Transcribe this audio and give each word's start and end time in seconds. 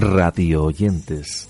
Radio 0.00 0.64
oyentes. 0.64 1.46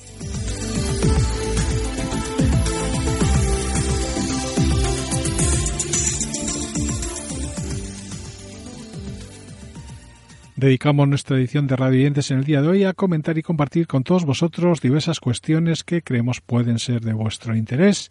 Dedicamos 10.56 11.06
nuestra 11.06 11.36
edición 11.36 11.68
de 11.68 11.76
Radio 11.76 12.00
Oyentes 12.00 12.32
en 12.32 12.38
el 12.38 12.44
día 12.44 12.60
de 12.60 12.66
hoy 12.66 12.82
a 12.82 12.92
comentar 12.92 13.38
y 13.38 13.42
compartir 13.42 13.86
con 13.86 14.02
todos 14.02 14.24
vosotros 14.24 14.80
diversas 14.80 15.20
cuestiones 15.20 15.84
que 15.84 16.02
creemos 16.02 16.40
pueden 16.40 16.80
ser 16.80 17.02
de 17.02 17.12
vuestro 17.12 17.54
interés. 17.54 18.10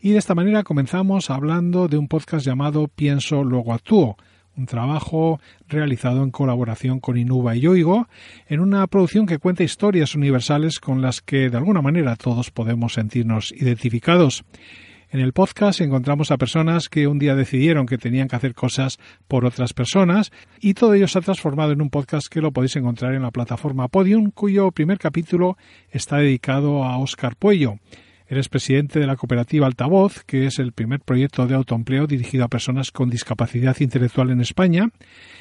Y 0.00 0.12
de 0.12 0.18
esta 0.18 0.36
manera 0.36 0.62
comenzamos 0.62 1.28
hablando 1.28 1.88
de 1.88 1.98
un 1.98 2.06
podcast 2.06 2.46
llamado 2.46 2.86
Pienso, 2.86 3.42
luego 3.42 3.74
actúo, 3.74 4.16
un 4.56 4.66
trabajo 4.66 5.40
realizado 5.68 6.22
en 6.22 6.30
colaboración 6.30 7.00
con 7.00 7.16
Inuba 7.16 7.56
y 7.56 7.60
Yoigo, 7.60 8.08
en 8.48 8.60
una 8.60 8.86
producción 8.86 9.26
que 9.26 9.38
cuenta 9.38 9.64
historias 9.64 10.14
universales 10.14 10.80
con 10.80 11.02
las 11.02 11.20
que 11.20 11.50
de 11.50 11.56
alguna 11.56 11.82
manera 11.82 12.16
todos 12.16 12.50
podemos 12.50 12.94
sentirnos 12.94 13.52
identificados. 13.52 14.44
En 15.12 15.20
el 15.20 15.34
podcast 15.34 15.82
encontramos 15.82 16.30
a 16.30 16.38
personas 16.38 16.88
que 16.88 17.06
un 17.06 17.18
día 17.18 17.34
decidieron 17.34 17.84
que 17.84 17.98
tenían 17.98 18.28
que 18.28 18.36
hacer 18.36 18.54
cosas 18.54 18.98
por 19.28 19.44
otras 19.44 19.74
personas 19.74 20.32
y 20.58 20.72
todo 20.72 20.94
ello 20.94 21.06
se 21.06 21.18
ha 21.18 21.22
transformado 21.22 21.72
en 21.72 21.82
un 21.82 21.90
podcast 21.90 22.28
que 22.28 22.40
lo 22.40 22.50
podéis 22.50 22.76
encontrar 22.76 23.12
en 23.12 23.20
la 23.20 23.30
plataforma 23.30 23.88
Podium, 23.88 24.30
cuyo 24.30 24.70
primer 24.70 24.98
capítulo 24.98 25.58
está 25.90 26.16
dedicado 26.16 26.82
a 26.84 26.96
Óscar 26.96 27.36
Puello. 27.36 27.76
Eres 28.32 28.48
presidente 28.48 28.98
de 28.98 29.06
la 29.06 29.16
cooperativa 29.16 29.66
Altavoz, 29.66 30.24
que 30.24 30.46
es 30.46 30.58
el 30.58 30.72
primer 30.72 31.00
proyecto 31.00 31.46
de 31.46 31.54
autoempleo 31.54 32.06
dirigido 32.06 32.46
a 32.46 32.48
personas 32.48 32.90
con 32.90 33.10
discapacidad 33.10 33.76
intelectual 33.80 34.30
en 34.30 34.40
España. 34.40 34.88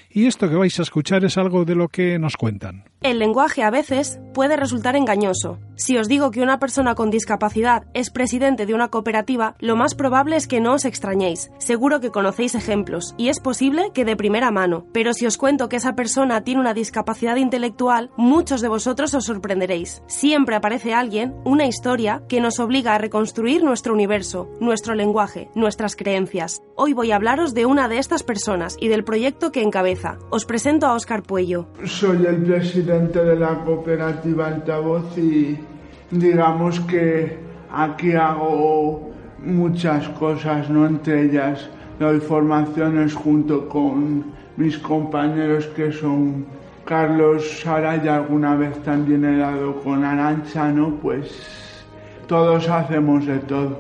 Y 0.09 0.25
esto 0.25 0.50
que 0.50 0.58
vais 0.58 0.78
a 0.78 0.81
escuchar 0.81 1.23
es 1.23 1.38
algo 1.38 1.64
de 1.64 1.75
lo 1.75 1.88
que 1.88 2.19
nos 2.19 2.36
cuentan. 2.36 2.84
El 3.02 3.19
lenguaje 3.19 3.64
a 3.64 3.69
veces 3.69 4.19
puede 4.34 4.58
resultar 4.58 4.97
engañoso. 4.97 5.58
Si 5.82 5.98
os 5.98 6.08
digo 6.08 6.30
que 6.30 6.44
una 6.44 6.60
persona 6.60 6.94
con 6.94 7.10
discapacidad 7.10 7.86
es 7.96 8.12
presidente 8.12 8.68
de 8.68 8.76
una 8.76 8.90
cooperativa, 8.90 9.56
lo 9.58 9.76
más 9.76 9.96
probable 9.96 10.36
es 10.36 10.46
que 10.46 10.62
no 10.62 10.74
os 10.74 10.86
extrañéis. 10.86 11.50
Seguro 11.58 12.00
que 12.00 12.12
conocéis 12.12 12.54
ejemplos, 12.54 13.16
y 13.18 13.30
es 13.30 13.40
posible 13.40 13.90
que 13.92 14.06
de 14.06 14.16
primera 14.16 14.52
mano. 14.52 14.86
Pero 14.94 15.12
si 15.16 15.26
os 15.26 15.40
cuento 15.40 15.70
que 15.70 15.78
esa 15.78 15.96
persona 15.96 16.44
tiene 16.44 16.62
una 16.62 16.76
discapacidad 16.76 17.38
intelectual, 17.38 18.12
muchos 18.16 18.62
de 18.62 18.68
vosotros 18.68 19.16
os 19.16 19.26
sorprenderéis. 19.26 20.04
Siempre 20.06 20.56
aparece 20.56 20.94
alguien, 20.94 21.34
una 21.46 21.66
historia, 21.66 22.22
que 22.30 22.42
nos 22.42 22.59
obliga 22.59 22.94
a 22.94 23.00
reconstruir 23.00 23.64
nuestro 23.64 23.96
universo, 23.96 24.52
nuestro 24.59 24.94
lenguaje, 24.94 25.50
nuestras 25.56 25.96
creencias. 25.96 26.62
Hoy 26.76 26.94
voy 26.94 27.12
a 27.12 27.16
hablaros 27.16 27.56
de 27.56 27.66
una 27.66 27.88
de 27.88 27.98
estas 27.98 28.22
personas 28.22 28.78
y 28.80 28.88
del 28.88 29.04
proyecto 29.04 29.52
que 29.52 29.64
encabeza. 29.64 30.20
Os 30.30 30.46
presento 30.46 30.86
a 30.86 30.94
Óscar 30.94 31.24
Puello. 31.24 31.70
Soy 31.86 32.24
el 32.28 32.44
presidente 32.44 33.24
de 33.24 33.36
la 33.36 33.64
cooperativa 33.66 34.46
Altavoz 34.46 35.18
y 35.18 35.71
digamos 36.11 36.79
que 36.81 37.38
aquí 37.72 38.13
hago 38.13 39.11
muchas 39.44 40.07
cosas, 40.09 40.69
¿no? 40.69 40.85
Entre 40.85 41.23
ellas 41.23 41.69
doy 41.99 42.19
formaciones 42.19 43.13
junto 43.13 43.67
con 43.67 44.25
mis 44.57 44.77
compañeros 44.77 45.66
que 45.67 45.91
son 45.91 46.45
Carlos, 46.85 47.61
Sara 47.61 48.03
y 48.03 48.07
alguna 48.07 48.55
vez 48.55 48.81
también 48.83 49.23
he 49.25 49.38
dado 49.38 49.79
con 49.81 50.03
Arancha, 50.03 50.72
¿no? 50.72 50.95
Pues 51.01 51.85
todos 52.28 52.67
hacemos 52.69 53.25
de 53.25 53.39
todo. 53.39 53.79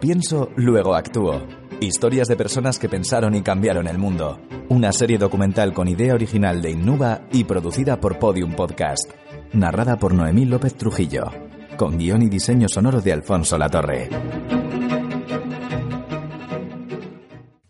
Pienso, 0.00 0.50
luego 0.56 0.94
actúo. 0.94 1.40
Historias 1.80 2.28
de 2.28 2.36
personas 2.36 2.78
que 2.78 2.88
pensaron 2.88 3.34
y 3.34 3.42
cambiaron 3.42 3.88
el 3.88 3.98
mundo. 3.98 4.38
Una 4.68 4.92
serie 4.92 5.18
documental 5.18 5.72
con 5.72 5.88
idea 5.88 6.14
original 6.14 6.62
de 6.62 6.70
Innuba 6.70 7.22
y 7.32 7.44
producida 7.44 8.00
por 8.00 8.18
Podium 8.18 8.52
Podcast. 8.52 9.12
Narrada 9.54 9.96
por 9.96 10.14
Noemí 10.14 10.44
López 10.44 10.74
Trujillo. 10.74 11.30
Con 11.76 11.96
guion 11.96 12.22
y 12.22 12.28
diseño 12.28 12.68
sonoro 12.68 13.00
de 13.00 13.12
Alfonso 13.12 13.56
Latorre. 13.56 14.08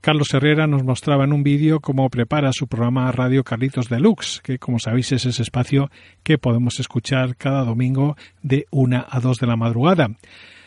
Carlos 0.00 0.32
Herrera 0.34 0.66
nos 0.66 0.82
mostraba 0.82 1.24
en 1.24 1.32
un 1.32 1.42
vídeo 1.42 1.80
cómo 1.80 2.08
prepara 2.10 2.52
su 2.52 2.66
programa 2.68 3.10
Radio 3.12 3.42
Carlitos 3.44 3.88
Deluxe, 3.88 4.40
que 4.42 4.58
como 4.58 4.78
sabéis 4.78 5.12
es 5.12 5.24
ese 5.24 5.42
espacio 5.42 5.90
que 6.22 6.36
podemos 6.38 6.80
escuchar 6.80 7.36
cada 7.36 7.64
domingo 7.64 8.16
de 8.42 8.66
1 8.70 9.06
a 9.08 9.20
2 9.20 9.38
de 9.38 9.46
la 9.46 9.56
madrugada. 9.56 10.08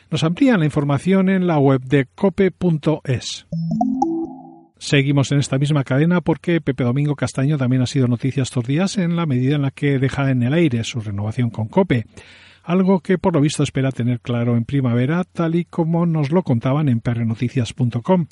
Nos 0.09 0.23
amplían 0.23 0.59
la 0.59 0.65
información 0.65 1.29
en 1.29 1.47
la 1.47 1.59
web 1.59 1.81
de 1.81 2.07
cope.es. 2.15 3.45
Seguimos 4.79 5.31
en 5.31 5.39
esta 5.39 5.57
misma 5.57 5.83
cadena 5.83 6.21
porque 6.21 6.61
Pepe 6.61 6.83
Domingo 6.83 7.15
Castaño 7.15 7.57
también 7.57 7.81
ha 7.81 7.87
sido 7.87 8.07
noticia 8.07 8.43
estos 8.43 8.65
días 8.65 8.97
en 8.97 9.15
la 9.15 9.25
medida 9.25 9.55
en 9.55 9.63
la 9.63 9.71
que 9.71 9.97
deja 9.97 10.29
en 10.29 10.43
el 10.43 10.53
aire 10.53 10.83
su 10.83 10.99
renovación 10.99 11.49
con 11.49 11.67
Cope, 11.67 12.05
algo 12.63 12.99
que 12.99 13.17
por 13.17 13.33
lo 13.33 13.41
visto 13.41 13.63
espera 13.63 13.91
tener 13.91 14.19
claro 14.19 14.55
en 14.55 14.65
primavera, 14.65 15.23
tal 15.23 15.55
y 15.55 15.65
como 15.65 16.05
nos 16.05 16.31
lo 16.31 16.43
contaban 16.43 16.89
en 16.89 16.99
prnoticias.com. 16.99 18.27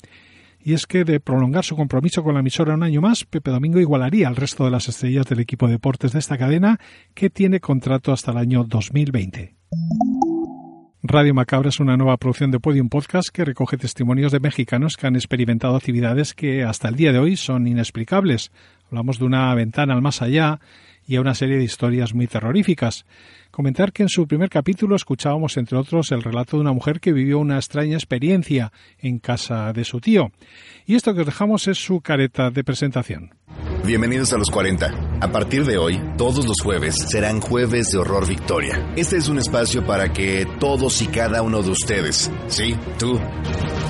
Y 0.62 0.74
es 0.74 0.86
que 0.86 1.04
de 1.04 1.20
prolongar 1.20 1.64
su 1.64 1.76
compromiso 1.76 2.22
con 2.22 2.34
la 2.34 2.40
emisora 2.40 2.74
un 2.74 2.82
año 2.82 3.00
más, 3.00 3.24
Pepe 3.24 3.50
Domingo 3.50 3.80
igualaría 3.80 4.28
al 4.28 4.36
resto 4.36 4.64
de 4.64 4.70
las 4.70 4.88
estrellas 4.88 5.26
del 5.26 5.40
equipo 5.40 5.66
de 5.66 5.74
deportes 5.74 6.12
de 6.12 6.18
esta 6.18 6.38
cadena, 6.38 6.78
que 7.14 7.30
tiene 7.30 7.60
contrato 7.60 8.12
hasta 8.12 8.32
el 8.32 8.38
año 8.38 8.64
2020. 8.64 9.54
Radio 11.02 11.34
Macabra 11.34 11.68
es 11.68 11.78
una 11.78 11.96
nueva 11.96 12.16
producción 12.16 12.50
de 12.50 12.58
Podium 12.58 12.88
Podcast 12.88 13.28
que 13.28 13.44
recoge 13.44 13.76
testimonios 13.76 14.32
de 14.32 14.40
mexicanos 14.40 14.96
que 14.96 15.06
han 15.06 15.14
experimentado 15.14 15.76
actividades 15.76 16.34
que 16.34 16.64
hasta 16.64 16.88
el 16.88 16.96
día 16.96 17.12
de 17.12 17.18
hoy 17.18 17.36
son 17.36 17.66
inexplicables. 17.66 18.50
Hablamos 18.86 19.18
de 19.18 19.26
una 19.26 19.54
ventana 19.54 19.94
al 19.94 20.02
más 20.02 20.22
allá 20.22 20.58
y 21.06 21.16
a 21.16 21.20
una 21.20 21.34
serie 21.34 21.56
de 21.56 21.64
historias 21.64 22.14
muy 22.14 22.26
terroríficas. 22.26 23.06
Comentar 23.50 23.92
que 23.92 24.02
en 24.02 24.08
su 24.08 24.26
primer 24.26 24.50
capítulo 24.50 24.96
escuchábamos, 24.96 25.56
entre 25.56 25.78
otros, 25.78 26.12
el 26.12 26.22
relato 26.22 26.56
de 26.56 26.62
una 26.62 26.72
mujer 26.72 27.00
que 27.00 27.12
vivió 27.12 27.38
una 27.38 27.56
extraña 27.56 27.96
experiencia 27.96 28.72
en 28.98 29.18
casa 29.18 29.72
de 29.72 29.84
su 29.84 30.00
tío. 30.00 30.30
Y 30.84 30.94
esto 30.94 31.14
que 31.14 31.20
os 31.20 31.26
dejamos 31.26 31.68
es 31.68 31.78
su 31.78 32.00
careta 32.00 32.50
de 32.50 32.64
presentación. 32.64 33.30
Bienvenidos 33.84 34.32
a 34.32 34.36
los 34.36 34.50
40. 34.50 35.18
A 35.20 35.30
partir 35.30 35.64
de 35.64 35.78
hoy, 35.78 36.00
todos 36.18 36.44
los 36.44 36.56
jueves 36.60 36.96
serán 37.08 37.40
jueves 37.40 37.92
de 37.92 37.98
horror 37.98 38.26
Victoria. 38.26 38.92
Este 38.96 39.16
es 39.16 39.28
un 39.28 39.38
espacio 39.38 39.86
para 39.86 40.12
que 40.12 40.44
todos 40.58 41.00
y 41.02 41.06
cada 41.06 41.40
uno 41.42 41.62
de 41.62 41.70
ustedes, 41.70 42.30
sí, 42.48 42.74
tú, 42.98 43.20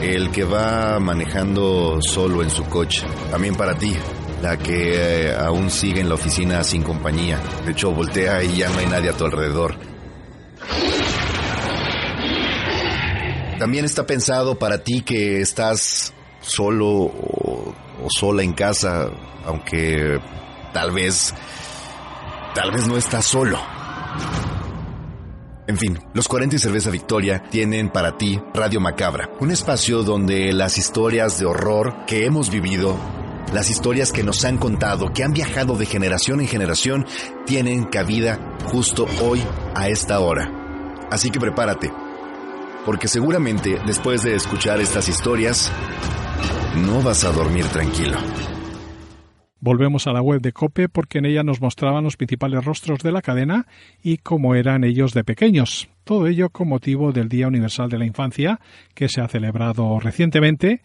el 0.02 0.30
que 0.30 0.44
va 0.44 1.00
manejando 1.00 1.98
solo 2.02 2.42
en 2.42 2.50
su 2.50 2.64
coche, 2.64 3.06
también 3.30 3.54
para 3.54 3.74
ti, 3.74 3.94
la 4.42 4.56
que 4.58 5.28
eh, 5.28 5.36
aún 5.36 5.70
sigue 5.70 6.00
en 6.00 6.08
la 6.08 6.14
oficina 6.14 6.62
sin 6.64 6.82
compañía. 6.82 7.40
De 7.64 7.72
hecho, 7.72 7.92
voltea 7.92 8.42
y 8.42 8.58
ya 8.58 8.68
no 8.68 8.78
hay 8.78 8.86
nadie 8.86 9.10
a 9.10 9.12
tu 9.12 9.24
alrededor. 9.24 9.76
También 13.58 13.84
está 13.84 14.06
pensado 14.06 14.58
para 14.58 14.84
ti 14.84 15.00
que 15.00 15.40
estás 15.40 16.12
solo 16.40 16.88
o, 16.88 17.74
o 18.04 18.08
sola 18.10 18.42
en 18.42 18.52
casa, 18.52 19.10
aunque 19.44 20.20
tal 20.72 20.92
vez, 20.92 21.34
tal 22.54 22.70
vez 22.70 22.86
no 22.86 22.96
estás 22.96 23.24
solo. 23.24 23.58
En 25.68 25.76
fin, 25.76 25.98
los 26.14 26.28
40 26.28 26.56
y 26.56 26.58
Cerveza 26.60 26.90
Victoria 26.90 27.42
tienen 27.50 27.90
para 27.90 28.16
ti 28.16 28.40
Radio 28.54 28.80
Macabra, 28.80 29.30
un 29.40 29.50
espacio 29.50 30.04
donde 30.04 30.52
las 30.52 30.78
historias 30.78 31.40
de 31.40 31.46
horror 31.46 32.04
que 32.06 32.24
hemos 32.24 32.50
vivido, 32.50 32.96
las 33.52 33.70
historias 33.70 34.12
que 34.12 34.22
nos 34.22 34.44
han 34.44 34.58
contado, 34.58 35.12
que 35.12 35.22
han 35.22 35.32
viajado 35.32 35.76
de 35.76 35.86
generación 35.86 36.40
en 36.40 36.48
generación, 36.48 37.06
tienen 37.46 37.84
cabida 37.84 38.56
justo 38.64 39.06
hoy 39.22 39.42
a 39.74 39.88
esta 39.88 40.20
hora. 40.20 40.50
Así 41.10 41.30
que 41.30 41.40
prepárate, 41.40 41.92
porque 42.84 43.08
seguramente 43.08 43.78
después 43.86 44.22
de 44.22 44.34
escuchar 44.34 44.80
estas 44.80 45.08
historias, 45.08 45.70
no 46.76 47.02
vas 47.02 47.24
a 47.24 47.32
dormir 47.32 47.64
tranquilo. 47.66 48.18
Volvemos 49.58 50.06
a 50.06 50.12
la 50.12 50.20
web 50.20 50.42
de 50.42 50.52
Cope 50.52 50.88
porque 50.88 51.18
en 51.18 51.24
ella 51.24 51.42
nos 51.42 51.60
mostraban 51.60 52.04
los 52.04 52.16
principales 52.16 52.64
rostros 52.64 53.00
de 53.00 53.10
la 53.10 53.22
cadena 53.22 53.66
y 54.02 54.18
cómo 54.18 54.54
eran 54.54 54.84
ellos 54.84 55.12
de 55.12 55.24
pequeños. 55.24 55.88
Todo 56.04 56.26
ello 56.26 56.50
con 56.50 56.68
motivo 56.68 57.10
del 57.10 57.28
Día 57.28 57.48
Universal 57.48 57.88
de 57.88 57.98
la 57.98 58.06
Infancia, 58.06 58.60
que 58.94 59.08
se 59.08 59.20
ha 59.20 59.28
celebrado 59.28 59.98
recientemente 59.98 60.82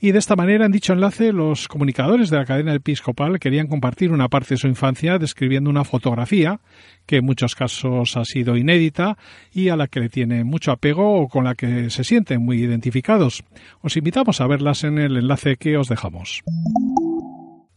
y 0.00 0.12
de 0.12 0.18
esta 0.18 0.36
manera, 0.36 0.66
en 0.66 0.72
dicho 0.72 0.92
enlace, 0.92 1.32
los 1.32 1.66
comunicadores 1.66 2.30
de 2.30 2.36
la 2.36 2.44
cadena 2.44 2.74
episcopal 2.74 3.38
querían 3.38 3.66
compartir 3.66 4.12
una 4.12 4.28
parte 4.28 4.54
de 4.54 4.58
su 4.58 4.68
infancia 4.68 5.18
describiendo 5.18 5.70
una 5.70 5.84
fotografía 5.84 6.60
que 7.06 7.16
en 7.16 7.24
muchos 7.24 7.54
casos 7.54 8.16
ha 8.16 8.24
sido 8.24 8.56
inédita 8.56 9.18
y 9.52 9.70
a 9.70 9.76
la 9.76 9.88
que 9.88 10.00
le 10.00 10.08
tiene 10.08 10.44
mucho 10.44 10.70
apego 10.70 11.20
o 11.20 11.28
con 11.28 11.44
la 11.44 11.54
que 11.54 11.90
se 11.90 12.04
sienten 12.04 12.44
muy 12.44 12.62
identificados. 12.62 13.42
Os 13.80 13.96
invitamos 13.96 14.40
a 14.40 14.46
verlas 14.46 14.84
en 14.84 14.98
el 14.98 15.16
enlace 15.16 15.56
que 15.56 15.76
os 15.76 15.88
dejamos. 15.88 16.42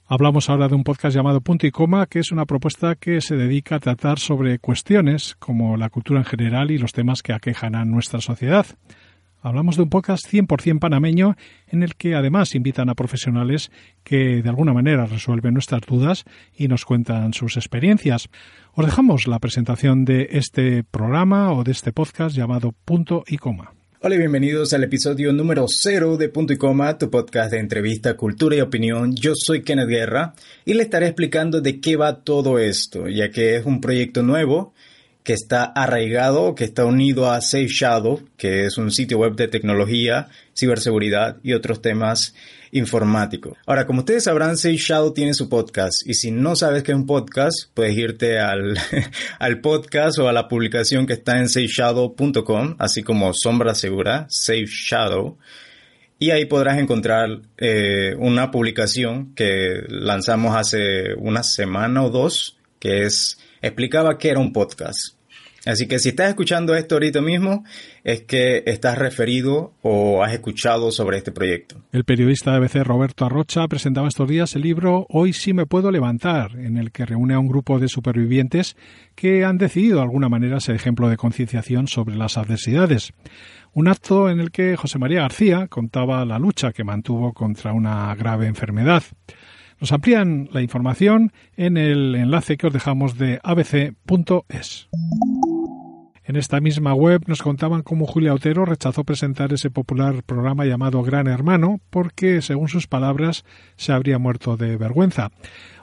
Hablamos 0.06 0.50
ahora 0.50 0.68
de 0.68 0.76
un 0.76 0.84
podcast 0.84 1.16
llamado 1.16 1.40
Punto 1.40 1.66
y 1.66 1.72
Coma, 1.72 2.06
que 2.06 2.20
es 2.20 2.34
una 2.34 2.46
propuesta 2.46 2.96
que 2.96 3.22
se 3.22 3.38
dedica 3.38 3.78
a 3.78 3.80
tratar 3.80 4.20
sobre 4.20 4.60
cuestiones 4.60 5.38
como 5.40 5.78
la 5.78 5.90
cultura 5.90 6.20
en 6.20 6.26
general 6.26 6.70
y 6.70 6.78
los 6.78 6.92
temas 6.92 7.24
que 7.24 7.32
aquejan 7.32 7.76
a 7.76 7.86
nuestra 7.86 8.20
sociedad. 8.20 8.66
Hablamos 9.44 9.76
de 9.76 9.82
un 9.82 9.90
podcast 9.90 10.32
100% 10.32 10.78
panameño 10.78 11.36
en 11.68 11.82
el 11.82 11.96
que 11.96 12.14
además 12.14 12.54
invitan 12.54 12.90
a 12.90 12.94
profesionales 12.94 13.72
que 14.04 14.44
de 14.44 14.50
alguna 14.50 14.72
manera 14.72 15.08
resuelven 15.08 15.56
nuestras 15.56 15.82
dudas 15.82 16.26
y 16.56 16.68
nos 16.68 16.86
cuentan 16.86 17.34
sus 17.34 17.58
experiencias. 17.58 18.30
Os 18.76 18.86
dejamos 18.86 19.28
la 19.28 19.40
presentación 19.40 20.06
de 20.06 20.28
este 20.34 20.84
programa 20.84 21.54
o 21.54 21.64
de 21.64 21.72
este 21.72 21.92
podcast 21.92 22.36
llamado 22.36 22.76
Punto 22.86 23.24
y 23.28 23.38
Coma. 23.38 23.74
Hola 24.02 24.14
y 24.14 24.20
bienvenidos 24.20 24.74
al 24.74 24.84
episodio 24.84 25.34
número 25.34 25.66
0 25.68 26.18
de 26.18 26.30
Punto 26.30 26.54
y 26.54 26.58
Coma, 26.58 27.00
tu 27.00 27.10
podcast 27.10 27.52
de 27.52 27.60
entrevista, 27.60 28.16
cultura 28.16 28.56
y 28.56 28.62
opinión. 28.62 29.16
Yo 29.16 29.34
soy 29.36 29.64
Kenneth 29.64 29.90
Guerra 29.90 30.36
y 30.66 30.76
le 30.76 30.84
estaré 30.84 31.08
explicando 31.08 31.62
de 31.62 31.82
qué 31.82 31.96
va 31.96 32.24
todo 32.24 32.60
esto, 32.60 33.08
ya 33.08 33.32
que 33.32 33.56
es 33.56 33.66
un 33.66 33.82
proyecto 33.82 34.22
nuevo 34.22 34.76
que 35.24 35.34
está 35.34 35.64
arraigado, 35.64 36.56
que 36.56 36.64
está 36.64 36.86
unido 36.86 37.30
a 37.30 37.42
Safe 37.42 37.68
Shadow, 37.68 38.22
que 38.38 38.66
es 38.66 38.78
un 38.78 38.92
sitio 38.92 39.20
web 39.20 39.36
de 39.36 39.48
tecnología, 39.48 40.30
ciberseguridad 40.58 41.38
y 41.44 41.54
otros 41.54 41.82
temas 41.82 42.34
informáticos. 42.72 43.58
Ahora, 43.66 43.86
como 43.86 44.00
ustedes 44.00 44.24
sabrán, 44.24 44.58
Safe 44.58 44.78
Shadow 44.78 45.14
tiene 45.14 45.34
su 45.34 45.50
podcast 45.50 45.94
y 46.06 46.16
si 46.16 46.32
no 46.32 46.56
sabes 46.56 46.84
qué 46.84 46.92
es 46.92 46.98
un 46.98 47.06
podcast, 47.06 47.70
puedes 47.74 47.96
irte 47.96 48.40
al, 48.40 48.78
al 49.40 49.62
podcast 49.62 50.18
o 50.20 50.28
a 50.28 50.34
la 50.34 50.48
publicación 50.48 51.06
que 51.06 51.14
está 51.14 51.38
en 51.38 51.50
safeshadow.com, 51.50 52.76
así 52.80 53.04
como 53.04 53.32
Sombra 53.34 53.76
Segura, 53.76 54.26
Safe 54.30 54.66
Shadow. 54.66 55.38
Y 56.18 56.30
ahí 56.30 56.46
podrás 56.46 56.78
encontrar 56.78 57.42
eh, 57.58 58.16
una 58.18 58.52
publicación 58.52 59.34
que 59.34 59.82
lanzamos 59.88 60.56
hace 60.56 61.16
una 61.18 61.42
semana 61.42 62.04
o 62.04 62.12
dos, 62.12 62.58
que 62.80 63.06
es 63.06 63.40
explicaba 63.62 64.18
que 64.18 64.30
era 64.30 64.40
un 64.40 64.54
podcast. 64.54 65.16
Así 65.66 65.88
que 65.88 66.00
si 66.00 66.10
estás 66.10 66.30
escuchando 66.30 66.74
esto 66.74 66.96
ahorita 66.96 67.22
mismo, 67.22 67.64
es 68.04 68.22
que 68.22 68.64
estás 68.66 68.98
referido 68.98 69.74
o 69.84 70.24
has 70.24 70.34
escuchado 70.34 70.92
sobre 70.92 71.18
este 71.18 71.32
proyecto. 71.32 71.76
El 71.92 72.04
periodista 72.04 72.52
de 72.52 72.58
ABC 72.58 72.84
Roberto 72.84 73.26
Arrocha 73.26 73.68
presentaba 73.68 74.08
estos 74.08 74.28
días 74.28 74.56
el 74.56 74.64
libro 74.64 75.06
Hoy 75.10 75.34
sí 75.34 75.54
me 75.54 75.68
puedo 75.68 75.92
levantar, 75.92 76.56
en 76.56 76.78
el 76.78 76.92
que 76.92 77.06
reúne 77.06 77.36
a 77.36 77.40
un 77.40 77.48
grupo 77.48 77.78
de 77.78 77.90
supervivientes 77.90 78.76
que 79.14 79.46
han 79.46 79.60
decidido 79.60 79.98
de 79.98 80.04
alguna 80.04 80.30
manera 80.30 80.60
ser 80.60 80.76
ejemplo 80.76 81.10
de 81.10 81.18
concienciación 81.18 81.88
sobre 81.88 82.16
las 82.16 82.38
adversidades. 82.38 83.14
Un 83.74 83.88
acto 83.88 84.32
en 84.32 84.40
el 84.40 84.50
que 84.50 84.76
José 84.76 84.98
María 84.98 85.22
García 85.22 85.68
contaba 85.68 86.26
la 86.26 86.40
lucha 86.40 86.74
que 86.74 86.84
mantuvo 86.84 87.34
contra 87.34 87.72
una 87.72 88.14
grave 88.16 88.48
enfermedad. 88.48 89.04
Nos 89.82 89.92
amplían 89.92 90.48
la 90.52 90.62
información 90.62 91.34
en 91.58 91.76
el 91.76 92.14
enlace 92.14 92.56
que 92.56 92.68
os 92.68 92.74
dejamos 92.74 93.18
de 93.18 93.40
abc.es. 93.42 94.90
En 96.24 96.36
esta 96.36 96.62
misma 96.62 96.94
web 96.94 97.24
nos 97.26 97.42
contaban 97.42 97.82
cómo 97.82 98.06
Julia 98.06 98.36
Otero 98.36 98.64
rechazó 98.64 99.04
presentar 99.04 99.52
ese 99.54 99.72
popular 99.72 100.22
programa 100.24 100.66
llamado 100.66 101.02
Gran 101.02 101.26
Hermano 101.28 101.80
porque, 101.90 102.44
según 102.44 102.68
sus 102.70 102.86
palabras, 102.86 103.44
se 103.76 103.92
habría 103.92 104.20
muerto 104.20 104.56
de 104.56 104.78
vergüenza. 104.78 105.32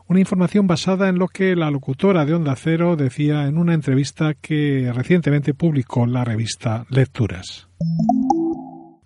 Una 0.07 0.21
información 0.21 0.69
basada 0.69 1.09
en 1.09 1.19
lo 1.19 1.27
que 1.27 1.57
la 1.57 1.73
locutora 1.73 2.25
de 2.25 2.35
Onda 2.35 2.55
Cero 2.55 2.95
decía 2.95 3.47
en 3.49 3.59
una 3.59 3.75
entrevista 3.75 4.35
que 4.35 4.93
recientemente 4.95 5.55
publicó 5.55 6.07
la 6.07 6.25
revista 6.25 6.87
Lecturas. 6.89 7.69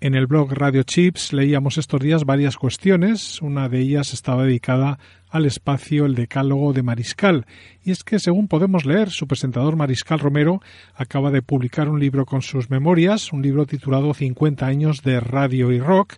En 0.02 0.16
el 0.16 0.26
blog 0.26 0.52
Radio 0.54 0.82
Chips 0.82 1.32
leíamos 1.32 1.78
estos 1.78 2.00
días 2.00 2.24
varias 2.24 2.56
cuestiones. 2.56 3.40
Una 3.40 3.68
de 3.68 3.78
ellas 3.78 4.12
estaba 4.12 4.42
dedicada 4.42 4.98
al 5.30 5.46
espacio 5.46 6.06
El 6.06 6.16
Decálogo 6.16 6.72
de 6.72 6.82
Mariscal. 6.82 7.46
Y 7.84 7.92
es 7.92 8.02
que, 8.02 8.18
según 8.18 8.48
podemos 8.48 8.84
leer, 8.84 9.10
su 9.10 9.28
presentador 9.28 9.76
Mariscal 9.76 10.18
Romero 10.18 10.60
acaba 10.96 11.30
de 11.30 11.40
publicar 11.40 11.88
un 11.88 12.00
libro 12.00 12.26
con 12.26 12.42
sus 12.42 12.68
memorias, 12.68 13.32
un 13.32 13.42
libro 13.42 13.64
titulado 13.64 14.12
50 14.12 14.66
años 14.66 15.04
de 15.04 15.20
radio 15.20 15.70
y 15.70 15.78
rock, 15.78 16.14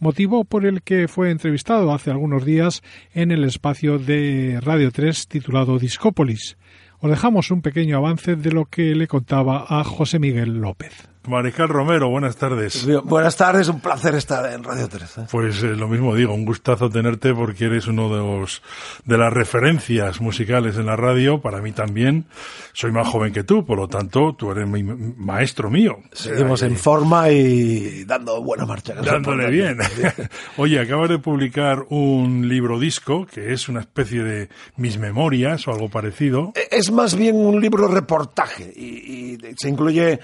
motivo 0.00 0.42
por 0.42 0.66
el 0.66 0.82
que 0.82 1.06
fue 1.06 1.30
entrevistado 1.30 1.92
hace 1.92 2.10
algunos 2.10 2.44
días 2.44 2.82
en 3.14 3.30
el 3.30 3.44
espacio 3.44 4.00
de 4.00 4.58
Radio 4.60 4.90
3 4.90 5.28
titulado 5.28 5.78
Discópolis. 5.78 6.56
Os 6.98 7.08
dejamos 7.08 7.52
un 7.52 7.62
pequeño 7.62 7.96
avance 7.96 8.34
de 8.34 8.50
lo 8.50 8.64
que 8.64 8.96
le 8.96 9.06
contaba 9.06 9.66
a 9.68 9.84
José 9.84 10.18
Miguel 10.18 10.60
López. 10.60 11.08
Mariscal 11.28 11.68
Romero, 11.68 12.08
buenas 12.08 12.36
tardes. 12.36 12.88
Buenas 13.04 13.36
tardes, 13.36 13.68
un 13.68 13.80
placer 13.80 14.14
estar 14.14 14.50
en 14.52 14.64
Radio 14.64 14.88
3. 14.88 15.18
¿eh? 15.18 15.26
Pues 15.30 15.62
eh, 15.62 15.76
lo 15.76 15.86
mismo 15.86 16.14
digo, 16.14 16.32
un 16.32 16.46
gustazo 16.46 16.88
tenerte 16.88 17.34
porque 17.34 17.66
eres 17.66 17.86
uno 17.88 18.08
de 18.08 18.16
los 18.16 18.62
de 19.04 19.18
las 19.18 19.30
referencias 19.30 20.20
musicales 20.22 20.76
en 20.76 20.86
la 20.86 20.96
radio, 20.96 21.40
para 21.42 21.60
mí 21.60 21.72
también. 21.72 22.24
Soy 22.72 22.90
más 22.90 23.06
joven 23.06 23.34
que 23.34 23.44
tú, 23.44 23.66
por 23.66 23.78
lo 23.78 23.86
tanto, 23.86 24.34
tú 24.34 24.50
eres 24.50 24.66
mi 24.66 24.82
maestro 24.82 25.70
mío. 25.70 25.98
Seguimos 26.12 26.62
en 26.62 26.76
forma 26.76 27.30
y 27.30 28.04
dando 28.04 28.42
buena 28.42 28.64
marcha. 28.64 28.94
Dándole 28.94 29.50
bien. 29.50 29.76
Oye, 30.56 30.80
acabas 30.80 31.10
de 31.10 31.18
publicar 31.18 31.84
un 31.90 32.48
libro 32.48 32.78
disco 32.78 33.26
que 33.26 33.52
es 33.52 33.68
una 33.68 33.80
especie 33.80 34.22
de 34.22 34.48
mis 34.76 34.96
memorias 34.96 35.68
o 35.68 35.72
algo 35.72 35.90
parecido. 35.90 36.54
Es 36.70 36.90
más 36.90 37.14
bien 37.14 37.36
un 37.36 37.60
libro 37.60 37.88
reportaje 37.88 38.72
y, 38.74 39.34
y 39.34 39.38
se 39.58 39.68
incluye 39.68 40.18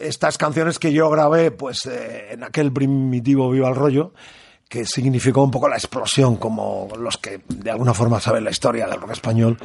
estas 0.00 0.38
canciones 0.38 0.78
que 0.78 0.92
yo 0.92 1.10
grabé 1.10 1.50
pues 1.50 1.86
eh, 1.86 2.32
en 2.32 2.44
aquel 2.44 2.72
primitivo 2.72 3.50
Viva 3.50 3.68
el 3.68 3.74
Rollo 3.74 4.12
que 4.68 4.84
significó 4.84 5.42
un 5.42 5.50
poco 5.50 5.68
la 5.68 5.76
explosión, 5.76 6.36
como 6.36 6.88
los 6.98 7.16
que 7.16 7.40
de 7.48 7.70
alguna 7.70 7.94
forma 7.94 8.20
saben 8.20 8.44
la 8.44 8.50
historia 8.50 8.86
del 8.86 9.00
rock 9.00 9.12
español, 9.12 9.56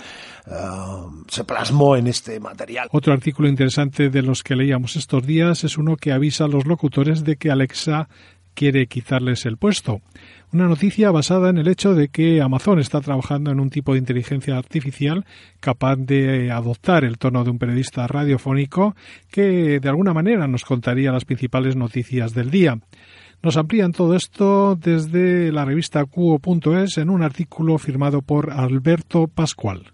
uh, 0.47 1.23
se 1.27 1.43
plasmó 1.43 1.97
en 1.97 2.07
este 2.07 2.39
material. 2.39 2.87
Otro 2.91 3.11
artículo 3.11 3.49
interesante 3.49 4.09
de 4.09 4.21
los 4.21 4.43
que 4.43 4.55
leíamos 4.55 4.95
estos 4.95 5.27
días 5.27 5.65
es 5.65 5.77
uno 5.77 5.97
que 5.97 6.13
avisa 6.13 6.45
a 6.45 6.47
los 6.47 6.65
locutores 6.65 7.25
de 7.25 7.35
que 7.35 7.51
Alexa 7.51 8.07
quiere 8.53 8.87
quitarles 8.87 9.45
el 9.45 9.57
puesto. 9.57 9.99
Una 10.53 10.67
noticia 10.67 11.09
basada 11.09 11.49
en 11.49 11.57
el 11.57 11.67
hecho 11.67 11.95
de 11.95 12.09
que 12.09 12.39
Amazon 12.39 12.77
está 12.77 13.01
trabajando 13.01 13.49
en 13.49 13.59
un 13.59 13.71
tipo 13.71 13.93
de 13.93 13.97
inteligencia 13.97 14.55
artificial 14.55 15.25
capaz 15.59 15.95
de 15.95 16.51
adoptar 16.51 17.03
el 17.03 17.17
tono 17.17 17.43
de 17.43 17.49
un 17.49 17.57
periodista 17.57 18.05
radiofónico 18.05 18.95
que 19.31 19.79
de 19.79 19.89
alguna 19.89 20.13
manera 20.13 20.47
nos 20.47 20.63
contaría 20.63 21.11
las 21.11 21.25
principales 21.25 21.75
noticias 21.75 22.35
del 22.35 22.51
día. 22.51 22.77
Nos 23.41 23.57
amplían 23.57 23.93
todo 23.93 24.15
esto 24.15 24.75
desde 24.75 25.51
la 25.51 25.65
revista 25.65 26.05
Cuo.es 26.05 26.99
en 26.99 27.09
un 27.09 27.23
artículo 27.23 27.79
firmado 27.79 28.21
por 28.21 28.51
Alberto 28.51 29.27
Pascual. 29.27 29.91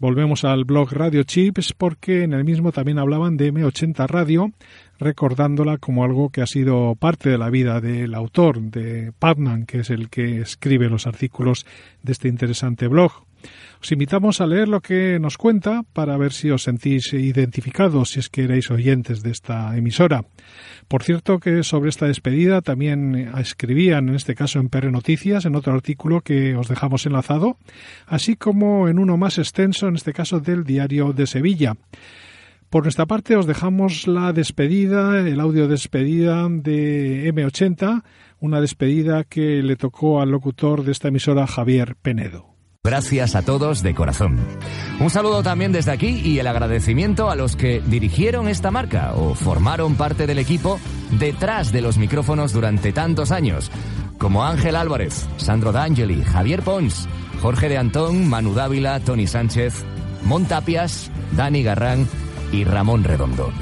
Volvemos 0.00 0.44
al 0.44 0.64
blog 0.64 0.92
Radio 0.92 1.24
Chips 1.24 1.72
porque 1.72 2.22
en 2.22 2.32
el 2.32 2.44
mismo 2.44 2.70
también 2.70 3.00
hablaban 3.00 3.36
de 3.36 3.52
M80 3.52 4.06
Radio, 4.06 4.52
recordándola 4.98 5.78
como 5.78 6.04
algo 6.04 6.30
que 6.30 6.42
ha 6.42 6.46
sido 6.46 6.94
parte 6.96 7.30
de 7.30 7.38
la 7.38 7.50
vida 7.50 7.80
del 7.80 8.14
autor, 8.14 8.60
de 8.60 9.12
Padman, 9.18 9.66
que 9.66 9.80
es 9.80 9.90
el 9.90 10.10
que 10.10 10.40
escribe 10.40 10.88
los 10.88 11.06
artículos 11.06 11.66
de 12.02 12.12
este 12.12 12.28
interesante 12.28 12.88
blog. 12.88 13.24
Os 13.80 13.92
invitamos 13.92 14.40
a 14.40 14.46
leer 14.46 14.68
lo 14.68 14.80
que 14.80 15.20
nos 15.20 15.38
cuenta 15.38 15.84
para 15.92 16.16
ver 16.16 16.32
si 16.32 16.50
os 16.50 16.64
sentís 16.64 17.12
identificados, 17.12 18.10
si 18.10 18.18
es 18.18 18.28
que 18.28 18.42
erais 18.42 18.72
oyentes 18.72 19.22
de 19.22 19.30
esta 19.30 19.76
emisora. 19.76 20.24
Por 20.88 21.04
cierto 21.04 21.38
que 21.38 21.62
sobre 21.62 21.90
esta 21.90 22.06
despedida 22.06 22.60
también 22.60 23.14
escribían, 23.38 24.08
en 24.08 24.16
este 24.16 24.34
caso 24.34 24.58
en 24.58 24.68
PR 24.68 24.90
Noticias, 24.90 25.44
en 25.44 25.54
otro 25.54 25.72
artículo 25.72 26.22
que 26.22 26.56
os 26.56 26.66
dejamos 26.66 27.06
enlazado, 27.06 27.56
así 28.06 28.34
como 28.34 28.88
en 28.88 28.98
uno 28.98 29.16
más 29.16 29.38
extenso, 29.38 29.86
en 29.86 29.94
este 29.94 30.12
caso 30.12 30.40
del 30.40 30.64
Diario 30.64 31.12
de 31.12 31.28
Sevilla. 31.28 31.76
Por 32.70 32.82
nuestra 32.82 33.06
parte 33.06 33.34
os 33.34 33.46
dejamos 33.46 34.06
la 34.06 34.34
despedida, 34.34 35.20
el 35.20 35.40
audio 35.40 35.68
despedida 35.68 36.46
de 36.50 37.32
M80, 37.32 38.02
una 38.40 38.60
despedida 38.60 39.24
que 39.24 39.62
le 39.62 39.76
tocó 39.76 40.20
al 40.20 40.30
locutor 40.30 40.84
de 40.84 40.92
esta 40.92 41.08
emisora 41.08 41.46
Javier 41.46 41.96
Penedo. 41.96 42.58
Gracias 42.84 43.34
a 43.36 43.42
todos 43.42 43.82
de 43.82 43.94
corazón. 43.94 44.38
Un 45.00 45.08
saludo 45.08 45.42
también 45.42 45.72
desde 45.72 45.92
aquí 45.92 46.20
y 46.22 46.40
el 46.40 46.46
agradecimiento 46.46 47.30
a 47.30 47.36
los 47.36 47.56
que 47.56 47.80
dirigieron 47.86 48.48
esta 48.48 48.70
marca 48.70 49.14
o 49.14 49.34
formaron 49.34 49.94
parte 49.94 50.26
del 50.26 50.38
equipo 50.38 50.78
detrás 51.18 51.72
de 51.72 51.80
los 51.80 51.96
micrófonos 51.96 52.52
durante 52.52 52.92
tantos 52.92 53.32
años. 53.32 53.70
como 54.18 54.44
Ángel 54.44 54.74
Álvarez, 54.74 55.28
Sandro 55.36 55.70
D'Angeli, 55.70 56.24
Javier 56.24 56.62
Pons, 56.62 57.08
Jorge 57.40 57.68
de 57.68 57.78
Antón, 57.78 58.28
Manu 58.28 58.52
Dávila, 58.52 58.98
Tony 58.98 59.28
Sánchez, 59.28 59.84
Montapias, 60.24 61.12
Dani 61.36 61.62
Garrán 61.62 62.08
y 62.52 62.64
Ramón 62.64 63.04
Redondo. 63.04 63.52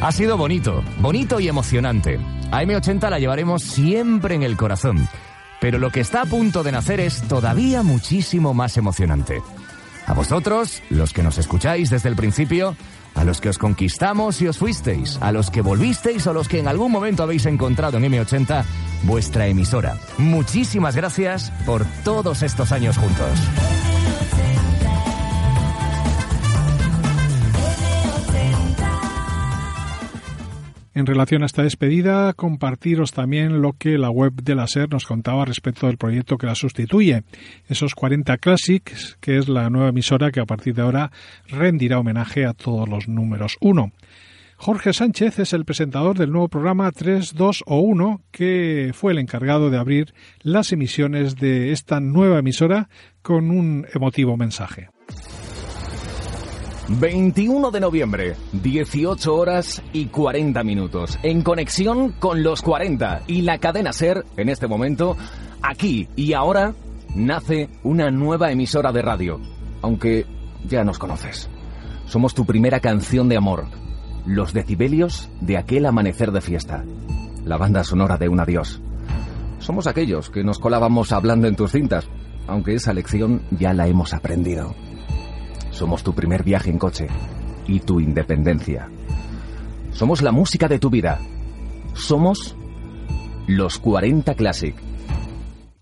Ha 0.00 0.12
sido 0.12 0.36
bonito, 0.36 0.82
bonito 0.98 1.40
y 1.40 1.48
emocionante. 1.48 2.18
A 2.50 2.62
M80 2.62 3.10
la 3.10 3.18
llevaremos 3.18 3.62
siempre 3.62 4.34
en 4.34 4.42
el 4.42 4.56
corazón. 4.56 5.08
Pero 5.60 5.78
lo 5.78 5.90
que 5.90 6.00
está 6.00 6.22
a 6.22 6.26
punto 6.26 6.62
de 6.62 6.72
nacer 6.72 7.00
es 7.00 7.22
todavía 7.22 7.82
muchísimo 7.82 8.54
más 8.54 8.76
emocionante. 8.76 9.42
A 10.06 10.14
vosotros, 10.14 10.82
los 10.88 11.12
que 11.12 11.22
nos 11.22 11.38
escucháis 11.38 11.90
desde 11.90 12.08
el 12.08 12.16
principio, 12.16 12.74
a 13.14 13.24
los 13.24 13.40
que 13.40 13.50
os 13.50 13.58
conquistamos 13.58 14.40
y 14.40 14.48
os 14.48 14.58
fuisteis, 14.58 15.18
a 15.20 15.32
los 15.32 15.50
que 15.50 15.60
volvisteis 15.60 16.26
o 16.26 16.32
los 16.32 16.48
que 16.48 16.58
en 16.58 16.68
algún 16.68 16.90
momento 16.90 17.22
habéis 17.22 17.46
encontrado 17.46 17.98
en 17.98 18.04
M80 18.04 18.64
vuestra 19.02 19.46
emisora. 19.46 19.96
Muchísimas 20.18 20.96
gracias 20.96 21.52
por 21.66 21.84
todos 22.04 22.42
estos 22.42 22.72
años 22.72 22.96
juntos. 22.96 23.38
En 30.92 31.06
relación 31.06 31.42
a 31.42 31.46
esta 31.46 31.62
despedida, 31.62 32.32
compartiros 32.32 33.12
también 33.12 33.62
lo 33.62 33.74
que 33.74 33.96
la 33.96 34.10
web 34.10 34.32
de 34.42 34.56
la 34.56 34.66
SER 34.66 34.90
nos 34.90 35.06
contaba 35.06 35.44
respecto 35.44 35.86
del 35.86 35.98
proyecto 35.98 36.36
que 36.36 36.48
la 36.48 36.56
sustituye, 36.56 37.22
esos 37.68 37.94
40 37.94 38.36
Classics, 38.38 39.16
que 39.20 39.38
es 39.38 39.48
la 39.48 39.70
nueva 39.70 39.90
emisora 39.90 40.32
que 40.32 40.40
a 40.40 40.46
partir 40.46 40.74
de 40.74 40.82
ahora 40.82 41.12
rendirá 41.46 42.00
homenaje 42.00 42.44
a 42.44 42.54
todos 42.54 42.88
los 42.88 43.06
números 43.06 43.56
1. 43.60 43.92
Jorge 44.56 44.92
Sánchez 44.92 45.38
es 45.38 45.52
el 45.52 45.64
presentador 45.64 46.18
del 46.18 46.32
nuevo 46.32 46.48
programa 46.48 46.90
3, 46.90 47.34
2 47.34 47.64
o 47.66 47.80
1, 47.80 48.20
que 48.32 48.90
fue 48.92 49.12
el 49.12 49.18
encargado 49.18 49.70
de 49.70 49.78
abrir 49.78 50.12
las 50.42 50.72
emisiones 50.72 51.36
de 51.36 51.70
esta 51.70 52.00
nueva 52.00 52.40
emisora 52.40 52.88
con 53.22 53.50
un 53.50 53.86
emotivo 53.94 54.36
mensaje. 54.36 54.90
21 56.98 57.70
de 57.70 57.78
noviembre, 57.78 58.36
18 58.52 59.32
horas 59.32 59.80
y 59.92 60.06
40 60.06 60.64
minutos. 60.64 61.20
En 61.22 61.42
conexión 61.42 62.10
con 62.18 62.42
los 62.42 62.62
40 62.62 63.22
y 63.28 63.42
la 63.42 63.58
cadena 63.58 63.92
Ser, 63.92 64.24
en 64.36 64.48
este 64.48 64.66
momento, 64.66 65.16
aquí 65.62 66.08
y 66.16 66.32
ahora, 66.32 66.74
nace 67.14 67.68
una 67.84 68.10
nueva 68.10 68.50
emisora 68.50 68.90
de 68.90 69.02
radio. 69.02 69.40
Aunque 69.82 70.26
ya 70.68 70.82
nos 70.82 70.98
conoces. 70.98 71.48
Somos 72.06 72.34
tu 72.34 72.44
primera 72.44 72.80
canción 72.80 73.28
de 73.28 73.36
amor. 73.36 73.66
Los 74.26 74.52
decibelios 74.52 75.30
de 75.40 75.58
aquel 75.58 75.86
amanecer 75.86 76.32
de 76.32 76.40
fiesta. 76.40 76.84
La 77.44 77.56
banda 77.56 77.84
sonora 77.84 78.16
de 78.16 78.28
un 78.28 78.40
adiós. 78.40 78.80
Somos 79.60 79.86
aquellos 79.86 80.28
que 80.28 80.42
nos 80.42 80.58
colábamos 80.58 81.12
hablando 81.12 81.46
en 81.46 81.54
tus 81.54 81.70
cintas, 81.70 82.08
aunque 82.48 82.74
esa 82.74 82.92
lección 82.92 83.42
ya 83.52 83.72
la 83.74 83.86
hemos 83.86 84.12
aprendido. 84.12 84.74
Somos 85.80 86.02
tu 86.02 86.12
primer 86.14 86.44
viaje 86.44 86.68
en 86.68 86.76
coche 86.76 87.06
y 87.66 87.80
tu 87.80 88.00
independencia. 88.00 88.90
Somos 89.92 90.20
la 90.20 90.30
música 90.30 90.68
de 90.68 90.78
tu 90.78 90.90
vida. 90.90 91.18
Somos 91.94 92.54
los 93.46 93.78
40 93.78 94.34
Classic. 94.34 94.74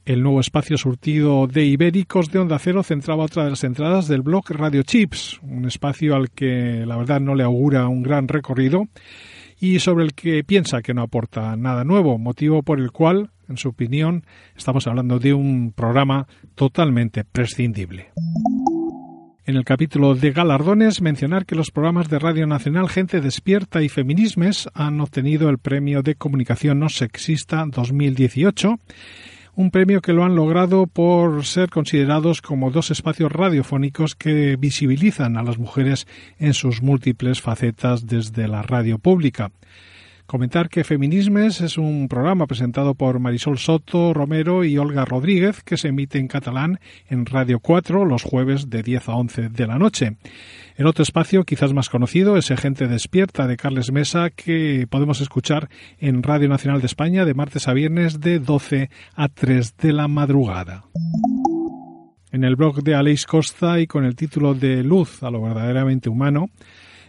El 0.04 0.22
nuevo 0.22 0.38
espacio 0.38 0.76
surtido 0.76 1.48
de 1.48 1.64
ibéricos 1.64 2.30
de 2.30 2.38
Onda 2.38 2.60
Cero 2.60 2.84
centraba 2.84 3.24
otra 3.24 3.42
de 3.42 3.50
las 3.50 3.64
entradas 3.64 4.06
del 4.06 4.22
blog 4.22 4.48
Radio 4.50 4.84
Chips, 4.84 5.40
un 5.42 5.64
espacio 5.64 6.14
al 6.14 6.30
que 6.30 6.84
la 6.86 6.96
verdad 6.96 7.18
no 7.18 7.34
le 7.34 7.42
augura 7.42 7.88
un 7.88 8.04
gran 8.04 8.28
recorrido 8.28 8.84
y 9.58 9.80
sobre 9.80 10.04
el 10.04 10.14
que 10.14 10.44
piensa 10.44 10.80
que 10.80 10.94
no 10.94 11.02
aporta 11.02 11.56
nada 11.56 11.82
nuevo, 11.82 12.18
motivo 12.18 12.62
por 12.62 12.78
el 12.78 12.92
cual, 12.92 13.30
en 13.48 13.56
su 13.56 13.70
opinión, 13.70 14.24
estamos 14.56 14.86
hablando 14.86 15.18
de 15.18 15.34
un 15.34 15.72
programa 15.72 16.28
totalmente 16.54 17.24
prescindible. 17.24 18.12
En 19.48 19.56
el 19.56 19.64
capítulo 19.64 20.14
de 20.14 20.32
galardones, 20.32 21.00
mencionar 21.00 21.46
que 21.46 21.54
los 21.54 21.70
programas 21.70 22.10
de 22.10 22.18
Radio 22.18 22.46
Nacional 22.46 22.90
Gente 22.90 23.22
Despierta 23.22 23.80
y 23.80 23.88
Feminismes 23.88 24.68
han 24.74 25.00
obtenido 25.00 25.48
el 25.48 25.56
Premio 25.56 26.02
de 26.02 26.16
Comunicación 26.16 26.80
No 26.80 26.90
Sexista 26.90 27.64
2018, 27.66 28.78
un 29.54 29.70
premio 29.70 30.02
que 30.02 30.12
lo 30.12 30.24
han 30.24 30.36
logrado 30.36 30.86
por 30.86 31.46
ser 31.46 31.70
considerados 31.70 32.42
como 32.42 32.70
dos 32.70 32.90
espacios 32.90 33.32
radiofónicos 33.32 34.14
que 34.16 34.56
visibilizan 34.56 35.38
a 35.38 35.42
las 35.42 35.56
mujeres 35.56 36.06
en 36.38 36.52
sus 36.52 36.82
múltiples 36.82 37.40
facetas 37.40 38.06
desde 38.06 38.48
la 38.48 38.60
radio 38.60 38.98
pública. 38.98 39.50
Comentar 40.28 40.68
que 40.68 40.84
Feminismes 40.84 41.62
es 41.62 41.78
un 41.78 42.06
programa 42.06 42.46
presentado 42.46 42.94
por 42.94 43.18
Marisol 43.18 43.56
Soto 43.56 44.12
Romero 44.12 44.62
y 44.62 44.76
Olga 44.76 45.06
Rodríguez 45.06 45.62
que 45.62 45.78
se 45.78 45.88
emite 45.88 46.18
en 46.18 46.28
catalán 46.28 46.80
en 47.08 47.24
Radio 47.24 47.60
4 47.60 48.04
los 48.04 48.24
jueves 48.24 48.68
de 48.68 48.82
10 48.82 49.08
a 49.08 49.14
11 49.14 49.48
de 49.48 49.66
la 49.66 49.78
noche. 49.78 50.18
El 50.76 50.86
otro 50.86 51.02
espacio, 51.02 51.44
quizás 51.44 51.72
más 51.72 51.88
conocido, 51.88 52.36
es 52.36 52.48
Gente 52.48 52.88
Despierta 52.88 53.46
de 53.46 53.56
Carles 53.56 53.90
Mesa 53.90 54.28
que 54.28 54.86
podemos 54.90 55.22
escuchar 55.22 55.70
en 55.98 56.22
Radio 56.22 56.50
Nacional 56.50 56.82
de 56.82 56.88
España 56.88 57.24
de 57.24 57.32
martes 57.32 57.66
a 57.66 57.72
viernes 57.72 58.20
de 58.20 58.38
12 58.38 58.90
a 59.14 59.28
3 59.28 59.78
de 59.78 59.92
la 59.94 60.08
madrugada. 60.08 60.84
En 62.32 62.44
el 62.44 62.56
blog 62.56 62.82
de 62.82 62.94
Aleix 62.94 63.24
Costa 63.24 63.80
y 63.80 63.86
con 63.86 64.04
el 64.04 64.14
título 64.14 64.52
de 64.52 64.84
Luz 64.84 65.22
a 65.22 65.30
lo 65.30 65.40
verdaderamente 65.40 66.10
humano, 66.10 66.50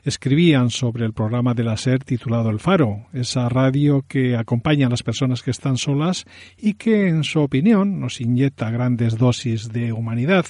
escribían 0.04 0.70
sobre 0.70 1.06
el 1.06 1.14
programa 1.14 1.54
de 1.54 1.64
la 1.64 1.78
SER 1.78 2.04
titulado 2.04 2.50
El 2.50 2.60
Faro, 2.60 3.08
esa 3.14 3.50
radio 3.50 4.04
que 4.08 4.36
acompaña 4.36 4.88
a 4.88 4.90
las 4.90 5.04
personas 5.04 5.42
que 5.42 5.52
están 5.52 5.78
solas 5.78 6.26
y 6.58 6.74
que, 6.76 7.08
en 7.08 7.24
su 7.24 7.40
opinión, 7.40 8.00
nos 8.00 8.22
inyecta 8.22 8.70
grandes 8.70 9.18
dosis 9.18 9.72
de 9.72 9.92
humanidad. 9.92 10.46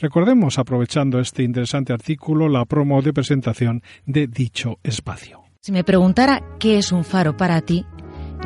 Recordemos, 0.00 0.58
aprovechando 0.58 1.20
este 1.20 1.42
interesante 1.42 1.92
artículo, 1.92 2.48
la 2.48 2.64
promo 2.64 3.02
de 3.02 3.12
presentación 3.12 3.82
de 4.06 4.26
dicho 4.26 4.78
espacio. 4.82 5.42
Si 5.60 5.72
me 5.72 5.84
preguntara 5.84 6.42
qué 6.58 6.78
es 6.78 6.90
un 6.90 7.04
faro 7.04 7.36
para 7.36 7.60
ti, 7.60 7.84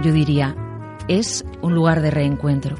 yo 0.02 0.12
diría, 0.12 0.54
es 1.08 1.44
un 1.62 1.74
lugar 1.74 2.02
de 2.02 2.10
reencuentro. 2.10 2.76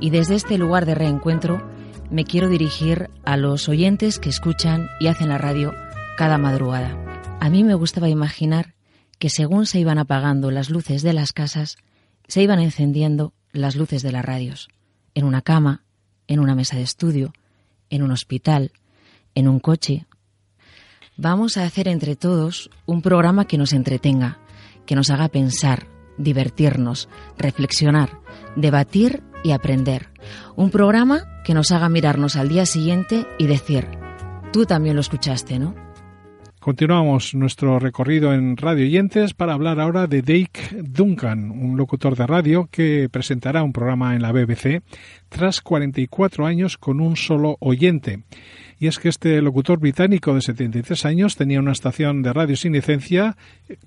Y 0.00 0.10
desde 0.10 0.34
este 0.34 0.58
lugar 0.58 0.86
de 0.86 0.94
reencuentro 0.94 1.62
me 2.10 2.24
quiero 2.24 2.48
dirigir 2.48 3.10
a 3.24 3.36
los 3.36 3.68
oyentes 3.68 4.18
que 4.18 4.28
escuchan 4.28 4.88
y 4.98 5.06
hacen 5.06 5.28
la 5.28 5.38
radio 5.38 5.72
cada 6.20 6.36
madrugada. 6.36 6.98
A 7.40 7.48
mí 7.48 7.64
me 7.64 7.72
gustaba 7.72 8.10
imaginar 8.10 8.74
que 9.18 9.30
según 9.30 9.64
se 9.64 9.80
iban 9.80 9.96
apagando 9.96 10.50
las 10.50 10.68
luces 10.68 11.00
de 11.00 11.14
las 11.14 11.32
casas, 11.32 11.78
se 12.28 12.42
iban 12.42 12.60
encendiendo 12.60 13.32
las 13.52 13.74
luces 13.74 14.02
de 14.02 14.12
las 14.12 14.22
radios, 14.22 14.68
en 15.14 15.24
una 15.24 15.40
cama, 15.40 15.82
en 16.26 16.40
una 16.40 16.54
mesa 16.54 16.76
de 16.76 16.82
estudio, 16.82 17.32
en 17.88 18.02
un 18.02 18.10
hospital, 18.10 18.72
en 19.34 19.48
un 19.48 19.60
coche. 19.60 20.04
Vamos 21.16 21.56
a 21.56 21.64
hacer 21.64 21.88
entre 21.88 22.16
todos 22.16 22.68
un 22.84 23.00
programa 23.00 23.46
que 23.46 23.56
nos 23.56 23.72
entretenga, 23.72 24.40
que 24.84 24.96
nos 24.96 25.08
haga 25.08 25.28
pensar, 25.28 25.86
divertirnos, 26.18 27.08
reflexionar, 27.38 28.20
debatir 28.56 29.22
y 29.42 29.52
aprender. 29.52 30.10
Un 30.54 30.70
programa 30.70 31.42
que 31.46 31.54
nos 31.54 31.72
haga 31.72 31.88
mirarnos 31.88 32.36
al 32.36 32.50
día 32.50 32.66
siguiente 32.66 33.26
y 33.38 33.46
decir, 33.46 33.88
tú 34.52 34.66
también 34.66 34.96
lo 34.96 35.00
escuchaste, 35.00 35.58
¿no? 35.58 35.89
Continuamos 36.60 37.34
nuestro 37.34 37.78
recorrido 37.78 38.34
en 38.34 38.58
Radio 38.58 38.84
Oyentes 38.84 39.32
para 39.32 39.54
hablar 39.54 39.80
ahora 39.80 40.06
de 40.06 40.20
Dake 40.20 40.82
Duncan, 40.82 41.50
un 41.50 41.78
locutor 41.78 42.16
de 42.16 42.26
radio 42.26 42.68
que 42.70 43.08
presentará 43.10 43.62
un 43.62 43.72
programa 43.72 44.14
en 44.14 44.20
la 44.20 44.30
BBC 44.30 44.82
tras 45.30 45.62
44 45.62 46.44
años 46.44 46.76
con 46.76 47.00
un 47.00 47.16
solo 47.16 47.56
oyente. 47.60 48.24
Y 48.78 48.88
es 48.88 48.98
que 48.98 49.08
este 49.08 49.40
locutor 49.40 49.78
británico 49.78 50.34
de 50.34 50.42
73 50.42 51.06
años 51.06 51.34
tenía 51.34 51.60
una 51.60 51.72
estación 51.72 52.20
de 52.20 52.34
radio 52.34 52.56
sin 52.56 52.74
licencia 52.74 53.38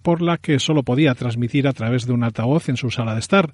por 0.02 0.24
la 0.24 0.40
que 0.40 0.58
solo 0.58 0.82
podía 0.82 1.14
transmitir 1.14 1.68
a 1.68 1.74
través 1.74 2.08
de 2.08 2.14
un 2.14 2.24
altavoz 2.24 2.70
en 2.70 2.78
su 2.78 2.90
sala 2.90 3.14
de 3.14 3.20
estar 3.20 3.54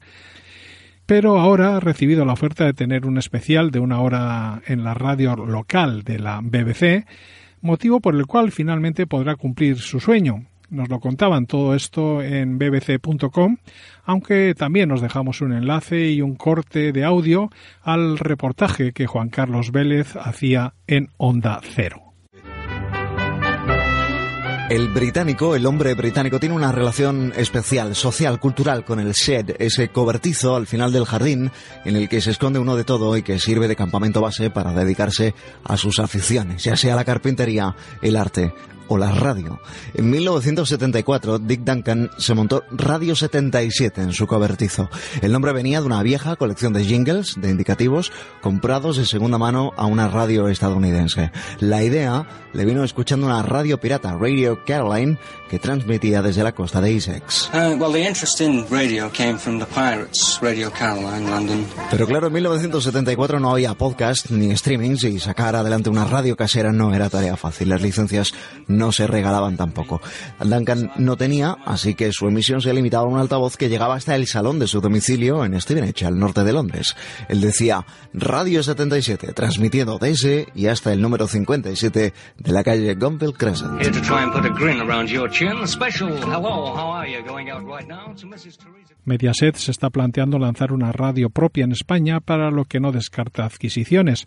pero 1.06 1.40
ahora 1.40 1.76
ha 1.76 1.80
recibido 1.80 2.24
la 2.24 2.34
oferta 2.34 2.66
de 2.66 2.74
tener 2.74 3.08
un 3.08 3.18
especial 3.18 3.72
de 3.72 3.80
una 3.80 4.00
hora 4.00 4.62
en 4.68 4.84
la 4.84 4.94
radio 4.94 5.36
local 5.36 6.04
de 6.04 6.20
la 6.20 6.40
BBC 6.40 7.08
motivo 7.62 8.00
por 8.00 8.16
el 8.16 8.26
cual 8.26 8.52
finalmente 8.52 9.08
podrá 9.08 9.36
cumplir 9.36 9.78
su 9.78 10.00
sueño. 10.00 10.46
Nos 10.70 10.88
lo 10.90 11.00
contaban 11.00 11.48
todo 11.48 11.74
esto 11.74 12.22
en 12.22 12.60
bbc.com, 12.60 13.58
aunque 14.04 14.54
también 14.56 14.90
nos 14.90 15.02
dejamos 15.02 15.42
un 15.42 15.54
enlace 15.54 16.12
y 16.12 16.22
un 16.22 16.36
corte 16.36 16.92
de 16.92 17.04
audio 17.04 17.50
al 17.82 18.20
reportaje 18.20 18.94
que 18.94 19.08
Juan 19.08 19.30
Carlos 19.30 19.72
Vélez 19.72 20.16
hacía 20.16 20.74
en 20.86 21.10
Onda 21.18 21.60
Cero. 21.64 22.09
El 24.70 24.90
británico, 24.90 25.56
el 25.56 25.66
hombre 25.66 25.96
británico, 25.96 26.40
tiene 26.40 26.54
una 26.54 26.72
relación 26.72 27.34
especial, 27.36 27.96
social, 27.96 28.40
cultural 28.40 28.86
con 28.86 29.00
el 29.00 29.14
shed, 29.14 29.56
ese 29.58 29.90
cobertizo 29.90 30.56
al 30.56 30.68
final 30.68 30.92
del 30.92 31.06
jardín 31.06 31.52
en 31.86 31.96
el 31.96 32.08
que 32.08 32.22
se 32.22 32.30
esconde 32.30 32.60
uno 32.60 32.76
de 32.76 32.84
todo 32.84 33.18
y 33.18 33.24
que 33.24 33.40
sirve 33.40 33.68
de 33.68 33.76
campamento 33.76 34.22
base 34.22 34.52
para 34.52 34.72
dedicarse 34.72 35.34
a 35.64 35.76
sus 35.76 35.98
aficiones, 35.98 36.64
ya 36.64 36.78
sea 36.78 36.96
la 36.96 37.04
carpintería, 37.04 37.76
el 38.04 38.16
arte 38.16 38.54
o 38.90 38.98
la 38.98 39.12
radio. 39.12 39.62
En 39.94 40.10
1974, 40.10 41.40
Dick 41.40 41.62
Duncan 41.62 42.12
se 42.18 42.34
montó 42.34 42.64
Radio 42.72 43.16
77 43.16 44.02
en 44.02 44.12
su 44.12 44.28
cobertizo. 44.28 44.90
El 45.22 45.32
nombre 45.32 45.54
venía 45.54 45.80
de 45.80 45.86
una 45.86 46.04
vieja 46.04 46.36
colección 46.36 46.74
de 46.74 46.84
jingles, 46.84 47.36
de 47.40 47.50
indicativos, 47.50 48.12
comprados 48.42 48.98
de 48.98 49.06
segunda 49.06 49.38
mano 49.38 49.72
a 49.78 49.86
una 49.86 50.10
radio 50.10 50.50
estadounidense. 50.50 51.32
La 51.60 51.84
idea 51.84 52.28
le 52.54 52.66
vino 52.66 52.84
escuchando 52.84 53.28
una 53.28 53.44
radio 53.44 53.80
pirata, 53.80 54.16
Radio 54.20 54.60
Caroline, 54.66 55.18
que 55.50 55.60
transmitía 55.60 56.22
desde 56.22 56.44
la 56.44 56.54
costa 56.54 56.82
de 56.82 56.96
Essex. 56.96 57.50
Uh, 57.54 57.76
well, 57.78 57.92
the 57.92 58.02
interest 58.02 58.42
in 58.42 58.66
radio 58.70 59.10
came 59.12 59.38
from 59.38 59.60
the 59.60 59.66
Pirates, 59.66 60.40
Radio 60.42 60.72
Caroline, 60.72 61.30
London. 61.30 61.66
Pero 61.92 62.08
claro, 62.08 62.28
en 62.28 62.34
1974 62.34 63.40
no 63.40 63.52
había 63.52 63.74
podcast 63.76 64.32
ni 64.32 64.56
streamings 64.56 65.04
y 65.04 65.20
sacar 65.20 65.56
adelante 65.56 65.90
una 65.90 66.06
radio 66.06 66.36
casera 66.36 66.72
no 66.72 66.94
era 66.94 67.10
tarea 67.10 67.38
fácil. 67.38 67.70
Las 67.70 67.82
licencias 67.82 68.34
no 68.68 68.79
se 68.92 69.08
regalaban 69.08 69.58
tampoco. 69.58 70.02
Duncan 70.40 70.92
no 70.98 71.18
tenía, 71.18 71.58
así 71.66 71.96
que 71.96 72.12
su 72.12 72.28
emisión 72.28 72.62
se 72.62 72.74
limitaba 72.74 73.04
a 73.04 73.08
un 73.08 73.20
altavoz 73.20 73.58
que 73.58 73.70
llegaba 73.70 73.96
hasta 73.96 74.16
el 74.16 74.28
salón 74.28 74.60
de 74.60 74.68
su 74.68 74.82
domicilio 74.82 75.46
en 75.46 75.60
Stevenage, 75.60 76.06
al 76.06 76.18
norte 76.18 76.44
de 76.44 76.54
Londres. 76.54 76.96
Él 77.28 77.42
decía 77.42 77.86
Radio 78.14 78.64
77, 78.64 79.34
transmitiendo 79.34 79.98
desde 80.00 80.48
y 80.56 80.68
hasta 80.68 80.94
el 80.94 81.02
número 81.02 81.28
57 81.28 82.14
de 82.38 82.52
la 82.52 82.64
calle 82.64 82.96
Gunville 82.96 83.34
Crescent. 83.34 83.82
Here 83.82 83.92
to 83.92 84.02
try 84.02 84.24
and 84.24 84.34
put 84.34 84.46
a 84.46 84.50
grin 84.50 84.80
around 84.82 85.10
your 85.10 85.30
chin. 85.30 85.68
Special 85.68 86.10
hello, 86.10 86.74
how 86.76 86.92
are 86.92 87.10
you? 87.10 87.24
Going 87.26 87.50
out 87.50 87.64
right 87.66 87.88
now 87.88 88.14
to 88.16 88.26
Mrs. 88.26 88.58
Teresa. 88.58 88.96
Mediaset 89.06 89.56
se 89.56 89.72
está 89.72 89.90
planteando 89.90 90.38
lanzar 90.38 90.72
una 90.72 90.92
radio 90.92 91.30
propia 91.30 91.64
en 91.64 91.72
España 91.72 92.20
para 92.20 92.52
lo 92.52 92.66
que 92.66 92.80
no 92.80 92.92
descarta 92.92 93.46
adquisiciones. 93.46 94.26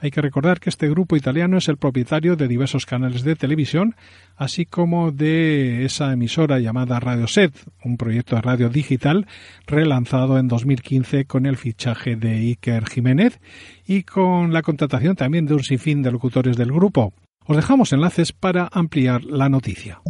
Hay 0.00 0.12
que 0.12 0.22
recordar 0.22 0.60
que 0.60 0.70
este 0.70 0.88
grupo 0.88 1.16
italiano 1.16 1.58
es 1.58 1.68
el 1.68 1.76
propietario 1.76 2.36
de 2.36 2.46
diversos 2.46 2.86
canales 2.86 3.24
de 3.24 3.34
televisión, 3.34 3.96
así 4.36 4.64
como 4.64 5.10
de 5.10 5.84
esa 5.84 6.12
emisora 6.12 6.60
llamada 6.60 7.00
Radio 7.00 7.26
Set, 7.26 7.52
un 7.84 7.96
proyecto 7.96 8.36
de 8.36 8.42
radio 8.42 8.68
digital 8.68 9.26
relanzado 9.66 10.38
en 10.38 10.46
2015 10.46 11.24
con 11.24 11.46
el 11.46 11.56
fichaje 11.56 12.14
de 12.14 12.36
Iker 12.36 12.86
Jiménez 12.86 13.40
y 13.86 14.04
con 14.04 14.52
la 14.52 14.62
contratación 14.62 15.16
también 15.16 15.46
de 15.46 15.54
un 15.54 15.64
sinfín 15.64 16.02
de 16.02 16.12
locutores 16.12 16.56
del 16.56 16.70
grupo. 16.70 17.12
Os 17.44 17.56
dejamos 17.56 17.92
enlaces 17.92 18.32
para 18.32 18.68
ampliar 18.70 19.24
la 19.24 19.48
noticia. 19.48 20.00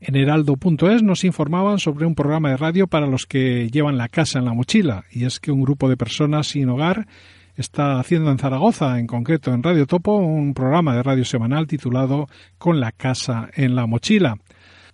En 0.00 0.16
heraldo.es 0.16 1.02
nos 1.02 1.24
informaban 1.24 1.78
sobre 1.78 2.04
un 2.04 2.14
programa 2.14 2.50
de 2.50 2.56
radio 2.56 2.86
para 2.88 3.06
los 3.06 3.26
que 3.26 3.68
llevan 3.70 3.96
la 3.96 4.08
casa 4.08 4.38
en 4.38 4.46
la 4.46 4.54
mochila, 4.54 5.04
y 5.10 5.24
es 5.24 5.40
que 5.40 5.52
un 5.52 5.62
grupo 5.62 5.88
de 5.88 5.96
personas 5.96 6.48
sin 6.48 6.68
hogar 6.68 7.06
está 7.60 8.00
haciendo 8.00 8.30
en 8.30 8.38
Zaragoza, 8.38 8.98
en 8.98 9.06
concreto 9.06 9.52
en 9.52 9.62
Radio 9.62 9.86
Topo, 9.86 10.16
un 10.16 10.54
programa 10.54 10.96
de 10.96 11.02
radio 11.02 11.24
semanal 11.24 11.66
titulado 11.66 12.26
Con 12.58 12.80
la 12.80 12.90
casa 12.90 13.50
en 13.54 13.76
la 13.76 13.86
mochila. 13.86 14.38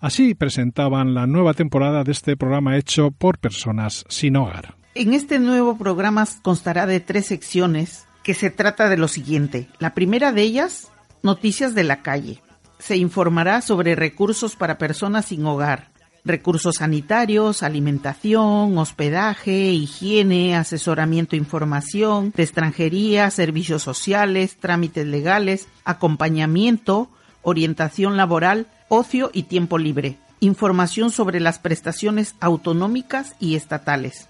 Así 0.00 0.34
presentaban 0.34 1.14
la 1.14 1.26
nueva 1.26 1.54
temporada 1.54 2.04
de 2.04 2.12
este 2.12 2.36
programa 2.36 2.76
hecho 2.76 3.12
por 3.12 3.38
personas 3.38 4.04
sin 4.08 4.36
hogar. 4.36 4.74
En 4.94 5.12
este 5.12 5.38
nuevo 5.38 5.78
programa 5.78 6.26
constará 6.42 6.86
de 6.86 7.00
tres 7.00 7.26
secciones 7.26 8.06
que 8.22 8.34
se 8.34 8.50
trata 8.50 8.88
de 8.88 8.96
lo 8.96 9.08
siguiente. 9.08 9.68
La 9.78 9.94
primera 9.94 10.32
de 10.32 10.42
ellas, 10.42 10.90
noticias 11.22 11.74
de 11.74 11.84
la 11.84 12.02
calle. 12.02 12.42
Se 12.78 12.96
informará 12.96 13.62
sobre 13.62 13.94
recursos 13.94 14.56
para 14.56 14.76
personas 14.76 15.26
sin 15.26 15.46
hogar, 15.46 15.90
recursos 16.26 16.76
sanitarios, 16.76 17.62
alimentación, 17.62 18.76
hospedaje, 18.76 19.72
higiene, 19.72 20.56
asesoramiento, 20.56 21.36
e 21.36 21.38
información, 21.38 22.32
de 22.36 22.42
extranjería, 22.42 23.30
servicios 23.30 23.82
sociales, 23.82 24.56
trámites 24.56 25.06
legales, 25.06 25.68
acompañamiento, 25.84 27.08
orientación 27.42 28.16
laboral, 28.16 28.66
ocio 28.88 29.30
y 29.32 29.44
tiempo 29.44 29.78
libre, 29.78 30.18
información 30.40 31.10
sobre 31.10 31.40
las 31.40 31.58
prestaciones 31.58 32.34
autonómicas 32.40 33.36
y 33.38 33.54
estatales. 33.54 34.28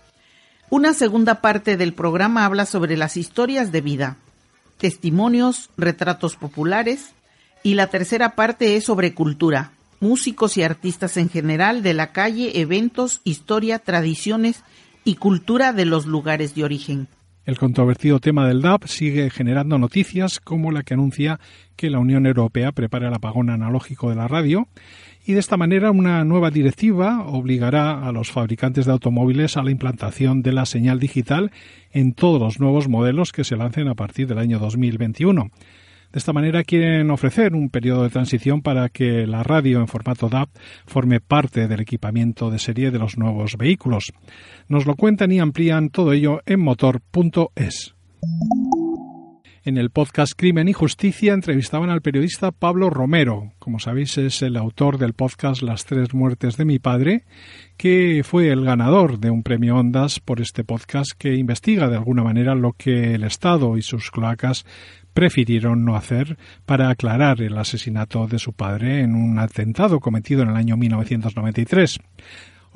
Una 0.68 0.94
segunda 0.94 1.40
parte 1.40 1.76
del 1.76 1.94
programa 1.94 2.44
habla 2.44 2.66
sobre 2.66 2.96
las 2.96 3.16
historias 3.16 3.72
de 3.72 3.80
vida, 3.80 4.16
testimonios, 4.78 5.70
retratos 5.76 6.36
populares, 6.36 7.12
y 7.62 7.74
la 7.74 7.88
tercera 7.88 8.34
parte 8.36 8.76
es 8.76 8.84
sobre 8.84 9.14
cultura, 9.14 9.72
músicos 10.00 10.56
y 10.56 10.62
artistas 10.62 11.16
en 11.16 11.28
general 11.28 11.82
de 11.82 11.94
la 11.94 12.12
calle, 12.12 12.60
eventos, 12.60 13.20
historia, 13.24 13.78
tradiciones 13.78 14.62
y 15.04 15.16
cultura 15.16 15.72
de 15.72 15.84
los 15.84 16.06
lugares 16.06 16.54
de 16.54 16.64
origen. 16.64 17.08
El 17.46 17.58
controvertido 17.58 18.18
tema 18.18 18.48
del 18.48 18.60
DAB 18.60 18.88
sigue 18.88 19.30
generando 19.30 19.78
noticias 19.78 20.40
como 20.40 20.72
la 20.72 20.82
que 20.82 20.94
anuncia 20.94 21.38
que 21.76 21.90
la 21.90 22.00
Unión 22.00 22.26
Europea 22.26 22.72
prepara 22.72 23.06
el 23.06 23.14
apagón 23.14 23.50
analógico 23.50 24.10
de 24.10 24.16
la 24.16 24.26
radio 24.26 24.66
y 25.24 25.34
de 25.34 25.38
esta 25.38 25.56
manera 25.56 25.92
una 25.92 26.24
nueva 26.24 26.50
directiva 26.50 27.24
obligará 27.24 28.04
a 28.04 28.10
los 28.10 28.32
fabricantes 28.32 28.86
de 28.86 28.92
automóviles 28.92 29.56
a 29.56 29.62
la 29.62 29.70
implantación 29.70 30.42
de 30.42 30.52
la 30.52 30.66
señal 30.66 30.98
digital 30.98 31.52
en 31.92 32.14
todos 32.14 32.40
los 32.40 32.58
nuevos 32.58 32.88
modelos 32.88 33.30
que 33.30 33.44
se 33.44 33.56
lancen 33.56 33.86
a 33.86 33.94
partir 33.94 34.26
del 34.26 34.38
año 34.38 34.58
2021. 34.58 35.50
De 36.16 36.20
esta 36.20 36.32
manera 36.32 36.64
quieren 36.64 37.10
ofrecer 37.10 37.54
un 37.54 37.68
periodo 37.68 38.02
de 38.02 38.08
transición 38.08 38.62
para 38.62 38.88
que 38.88 39.26
la 39.26 39.42
radio 39.42 39.80
en 39.80 39.86
formato 39.86 40.30
DAB 40.30 40.48
forme 40.86 41.20
parte 41.20 41.68
del 41.68 41.80
equipamiento 41.80 42.50
de 42.50 42.58
serie 42.58 42.90
de 42.90 42.98
los 42.98 43.18
nuevos 43.18 43.58
vehículos. 43.58 44.14
Nos 44.66 44.86
lo 44.86 44.94
cuentan 44.94 45.30
y 45.30 45.40
amplían 45.40 45.90
todo 45.90 46.14
ello 46.14 46.40
en 46.46 46.60
motor.es. 46.60 47.94
En 49.66 49.76
el 49.76 49.90
podcast 49.90 50.32
Crimen 50.34 50.68
y 50.68 50.72
Justicia 50.72 51.34
entrevistaban 51.34 51.90
al 51.90 52.00
periodista 52.00 52.50
Pablo 52.50 52.88
Romero. 52.88 53.52
Como 53.58 53.78
sabéis, 53.78 54.16
es 54.16 54.40
el 54.40 54.56
autor 54.56 54.96
del 54.96 55.12
podcast 55.12 55.60
Las 55.60 55.84
tres 55.84 56.14
muertes 56.14 56.56
de 56.56 56.64
mi 56.64 56.78
padre, 56.78 57.24
que 57.76 58.22
fue 58.24 58.48
el 58.48 58.64
ganador 58.64 59.18
de 59.18 59.28
un 59.28 59.42
premio 59.42 59.76
Ondas 59.76 60.20
por 60.20 60.40
este 60.40 60.64
podcast 60.64 61.10
que 61.18 61.34
investiga 61.34 61.90
de 61.90 61.96
alguna 61.96 62.22
manera 62.22 62.54
lo 62.54 62.72
que 62.72 63.14
el 63.14 63.24
Estado 63.24 63.76
y 63.76 63.82
sus 63.82 64.10
cloacas 64.10 64.64
prefirieron 65.16 65.86
no 65.86 65.96
hacer 65.96 66.36
para 66.66 66.90
aclarar 66.90 67.40
el 67.40 67.56
asesinato 67.56 68.26
de 68.26 68.38
su 68.38 68.52
padre 68.52 69.00
en 69.00 69.14
un 69.14 69.38
atentado 69.38 69.98
cometido 69.98 70.42
en 70.42 70.50
el 70.50 70.56
año 70.56 70.76
1993. 70.76 71.98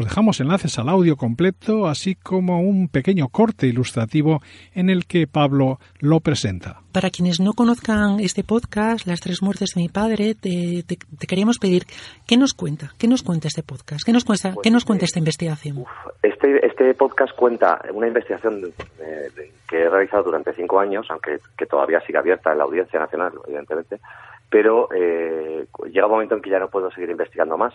Os 0.01 0.07
dejamos 0.07 0.41
enlaces 0.41 0.79
al 0.79 0.89
audio 0.89 1.15
completo, 1.15 1.87
así 1.87 2.15
como 2.15 2.63
un 2.63 2.89
pequeño 2.89 3.29
corte 3.29 3.67
ilustrativo 3.67 4.41
en 4.75 4.89
el 4.89 5.05
que 5.05 5.27
Pablo 5.27 5.79
lo 5.99 6.21
presenta. 6.21 6.81
Para 6.91 7.11
quienes 7.11 7.39
no 7.39 7.53
conozcan 7.53 8.19
este 8.19 8.43
podcast, 8.43 9.07
Las 9.07 9.21
tres 9.21 9.43
muertes 9.43 9.75
de 9.75 9.83
mi 9.83 9.91
padre, 9.91 10.35
te, 10.35 10.83
te- 10.87 10.97
te 10.97 11.27
queríamos 11.27 11.59
pedir, 11.59 11.85
¿qué 12.27 12.39
nos 12.39 12.55
cuenta? 12.55 12.95
¿Qué 12.97 13.09
nos 13.09 13.23
cuenta 13.23 13.49
este 13.49 13.63
podcast? 13.63 14.03
¿Qué 14.03 14.13
nos 14.13 14.25
cuenta, 14.25 14.55
¿qué 14.63 14.71
nos 14.71 14.87
cuenta 14.87 15.05
esta 15.05 15.19
investigación? 15.19 15.85
Este, 16.23 16.67
este 16.67 16.95
podcast 16.95 17.37
cuenta 17.37 17.83
una 17.93 18.09
investigación 18.09 18.73
eh, 19.01 19.51
que 19.69 19.83
he 19.83 19.91
realizado 19.91 20.23
durante 20.23 20.55
cinco 20.55 20.81
años, 20.81 21.05
aunque 21.11 21.41
que 21.59 21.67
todavía 21.67 22.01
sigue 22.07 22.17
abierta 22.19 22.53
en 22.53 22.57
la 22.59 22.65
Audiencia 22.65 22.99
Nacional, 22.99 23.33
evidentemente, 23.47 24.01
pero 24.49 24.89
eh, 24.97 25.67
llega 25.93 26.07
un 26.07 26.13
momento 26.13 26.37
en 26.37 26.41
que 26.41 26.49
ya 26.49 26.59
no 26.59 26.69
puedo 26.71 26.91
seguir 26.91 27.11
investigando 27.11 27.59
más 27.59 27.75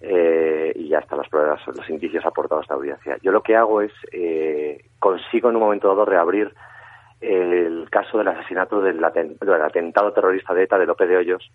eh, 0.00 0.72
y 0.74 0.88
ya 0.88 0.98
están 0.98 1.18
las 1.18 1.28
pruebas, 1.28 1.60
los 1.66 1.90
indicios 1.90 2.24
aportados 2.24 2.62
a 2.62 2.64
esta 2.64 2.74
audiencia. 2.74 3.16
Yo 3.22 3.32
lo 3.32 3.42
que 3.42 3.56
hago 3.56 3.82
es, 3.82 3.92
eh, 4.12 4.84
consigo 4.98 5.50
en 5.50 5.56
un 5.56 5.62
momento 5.62 5.88
dado 5.88 6.04
reabrir 6.04 6.54
el 7.20 7.88
caso 7.90 8.18
del 8.18 8.28
asesinato 8.28 8.80
del, 8.80 9.00
del 9.00 9.62
atentado 9.62 10.12
terrorista 10.12 10.54
de 10.54 10.62
ETA 10.62 10.78
de 10.78 10.86
López 10.86 11.08
de 11.08 11.16
Hoyos 11.16 11.50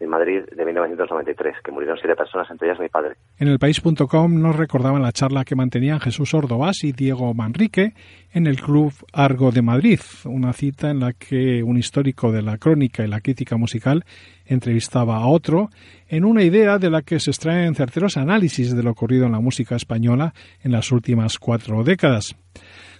en 0.00 0.08
Madrid 0.08 0.42
de 0.54 0.64
1993, 0.64 1.56
que 1.64 1.72
murieron 1.72 1.98
siete 1.98 2.14
personas, 2.14 2.50
entre 2.50 2.68
ellas 2.68 2.80
mi 2.80 2.88
padre. 2.88 3.16
En 3.38 3.48
el 3.48 3.58
país.com 3.58 4.40
nos 4.40 4.56
recordaban 4.56 5.02
la 5.02 5.12
charla 5.12 5.44
que 5.44 5.56
mantenían 5.56 6.00
Jesús 6.00 6.34
Ordovás 6.34 6.84
y 6.84 6.92
Diego 6.92 7.34
Manrique 7.34 7.94
en 8.32 8.46
el 8.46 8.60
Club 8.60 8.92
Argo 9.12 9.50
de 9.50 9.62
Madrid, 9.62 10.00
una 10.24 10.52
cita 10.52 10.90
en 10.90 11.00
la 11.00 11.12
que 11.12 11.62
un 11.62 11.76
histórico 11.76 12.30
de 12.30 12.42
la 12.42 12.58
crónica 12.58 13.04
y 13.04 13.08
la 13.08 13.20
crítica 13.20 13.56
musical 13.56 14.04
entrevistaba 14.46 15.16
a 15.16 15.26
otro 15.26 15.70
en 16.08 16.24
una 16.24 16.42
idea 16.42 16.78
de 16.78 16.90
la 16.90 17.02
que 17.02 17.20
se 17.20 17.30
extraen 17.30 17.74
certeros 17.74 18.16
análisis 18.16 18.74
de 18.74 18.82
lo 18.82 18.90
ocurrido 18.90 19.26
en 19.26 19.32
la 19.32 19.40
música 19.40 19.76
española 19.76 20.32
en 20.62 20.72
las 20.72 20.92
últimas 20.92 21.38
cuatro 21.38 21.82
décadas. 21.84 22.36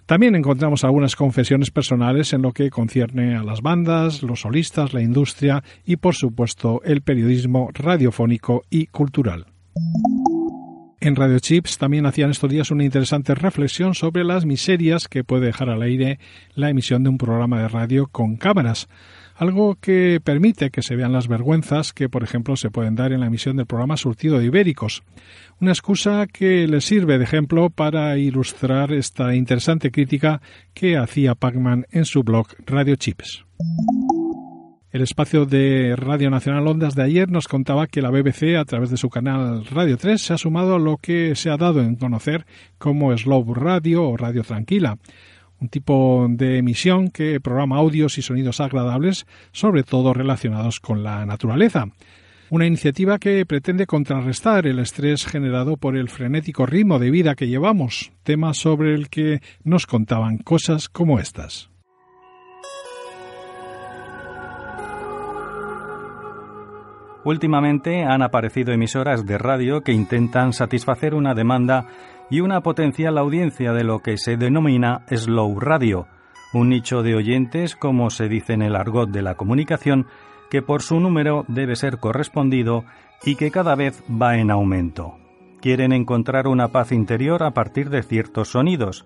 También 0.09 0.35
encontramos 0.35 0.85
algunas 0.85 1.17
confesiones 1.17 1.71
personales 1.71 2.33
en 2.33 2.41
lo 2.41 2.53
que 2.53 2.71
concierne 2.71 3.37
a 3.37 3.43
las 3.43 3.61
bandas, 3.61 4.23
los 4.23 4.41
solistas, 4.41 4.95
la 4.95 5.03
industria 5.03 5.63
y, 5.85 5.97
por 5.97 6.15
supuesto, 6.15 6.81
el 6.83 7.03
periodismo 7.03 7.69
radiofónico 7.75 8.63
y 8.71 8.87
cultural. 8.87 9.45
En 11.01 11.15
Radio 11.15 11.39
Chips 11.41 11.77
también 11.77 12.07
hacían 12.07 12.31
estos 12.31 12.51
días 12.51 12.71
una 12.71 12.85
interesante 12.85 13.35
reflexión 13.35 13.95
sobre 13.95 14.25
las 14.25 14.47
miserias 14.47 15.09
que 15.09 15.25
puede 15.25 15.45
dejar 15.45 15.69
al 15.69 15.83
aire 15.83 16.19
la 16.55 16.71
emisión 16.71 17.03
de 17.03 17.11
un 17.11 17.19
programa 17.19 17.61
de 17.61 17.69
radio 17.69 18.07
con 18.07 18.37
cámaras, 18.37 18.89
algo 19.39 19.77
que 19.81 20.21
permite 20.23 20.71
que 20.71 20.83
se 20.83 20.97
vean 20.97 21.13
las 21.13 21.29
vergüenzas 21.29 21.93
que, 21.93 22.09
por 22.09 22.25
ejemplo, 22.25 22.57
se 22.57 22.71
pueden 22.71 22.97
dar 22.97 23.13
en 23.13 23.21
la 23.21 23.27
emisión 23.27 23.57
del 23.57 23.67
programa 23.67 23.97
Surtido 23.97 24.39
de 24.39 24.47
Ibéricos. 24.47 25.05
Una 25.61 25.71
excusa 25.71 26.27
que 26.27 26.67
les 26.67 26.85
sirve 26.85 27.19
de 27.19 27.25
ejemplo 27.25 27.71
para 27.71 28.19
ilustrar 28.19 28.93
esta 28.93 29.37
interesante 29.37 29.93
crítica 29.93 30.43
que 30.75 30.97
hacía 30.97 31.37
Pacman 31.37 31.87
en 31.93 32.05
su 32.05 32.25
blog 32.25 32.49
Radio 32.67 32.97
Chips. 32.97 33.45
El 34.91 35.03
espacio 35.03 35.47
de 35.47 35.95
Radio 35.97 36.31
Nacional 36.31 36.67
Ondas 36.67 36.97
de 36.97 37.05
ayer 37.05 37.31
nos 37.31 37.47
contaba 37.47 37.87
que 37.87 38.03
la 38.03 38.11
BBC, 38.11 38.57
a 38.59 38.65
través 38.65 38.91
de 38.91 38.97
su 38.97 39.09
canal 39.09 39.65
Radio 39.67 39.99
3, 39.99 40.21
se 40.21 40.35
ha 40.35 40.39
sumado 40.39 40.75
a 40.75 40.79
lo 40.81 40.97
que 40.97 41.37
se 41.37 41.51
ha 41.51 41.57
dado 41.57 41.81
en 41.81 41.95
conocer 41.95 42.45
como 42.79 43.17
Slow 43.17 43.55
Radio 43.55 44.03
o 44.03 44.17
Radio 44.17 44.43
Tranquila, 44.43 44.97
un 45.61 45.69
tipo 45.69 46.27
de 46.29 46.59
emisión 46.59 47.11
que 47.11 47.41
programa 47.41 47.77
audios 47.77 48.19
y 48.19 48.23
sonidos 48.23 48.61
agradables, 48.61 49.27
sobre 49.53 49.83
todo 49.83 50.15
relacionados 50.15 50.81
con 50.81 51.03
la 51.03 51.27
naturaleza. 51.27 51.87
Una 52.51 52.67
iniciativa 52.67 53.19
que 53.19 53.45
pretende 53.45 53.87
contrarrestar 53.87 54.67
el 54.67 54.79
estrés 54.79 55.27
generado 55.27 55.77
por 55.77 55.97
el 55.97 56.09
frenético 56.09 56.65
ritmo 56.65 56.99
de 56.99 57.11
vida 57.11 57.35
que 57.35 57.47
llevamos, 57.47 58.11
tema 58.23 58.55
sobre 58.55 58.95
el 58.95 59.11
que 59.11 59.41
nos 59.65 59.87
contaban 59.87 60.39
cosas 60.39 60.89
como 60.89 61.19
estas. 61.19 61.69
Últimamente 67.25 68.05
han 68.05 68.23
aparecido 68.23 68.73
emisoras 68.73 69.27
de 69.27 69.37
radio 69.37 69.83
que 69.83 69.93
intentan 69.93 70.55
satisfacer 70.55 71.15
una 71.15 71.35
demanda 71.35 71.87
y 72.31 72.41
una 72.41 72.61
potencial 72.61 73.19
audiencia 73.19 73.73
de 73.73 73.85
lo 73.85 74.01
que 74.01 74.19
se 74.19 74.37
denomina 74.37 75.05
slow 75.09 75.59
radio, 75.61 76.07
un 76.53 76.69
nicho 76.71 77.03
de 77.03 77.15
oyentes, 77.15 77.77
como 77.77 78.11
se 78.11 78.29
dice 78.29 78.55
en 78.55 78.63
el 78.63 78.77
argot 78.77 79.11
de 79.11 79.23
la 79.23 79.35
comunicación, 79.35 80.07
que 80.51 80.63
por 80.63 80.83
su 80.83 81.01
número 81.01 81.45
debe 81.49 81.77
ser 81.77 81.99
correspondido 81.99 82.85
y 83.25 83.37
que 83.37 83.51
cada 83.51 83.75
vez 83.75 84.03
va 84.11 84.37
en 84.39 84.51
aumento. 84.51 85.17
Quieren 85.61 85.93
encontrar 85.93 86.47
una 86.47 86.69
paz 86.69 86.93
interior 86.93 87.43
a 87.43 87.53
partir 87.53 87.91
de 87.91 88.03
ciertos 88.03 88.51
sonidos, 88.51 89.05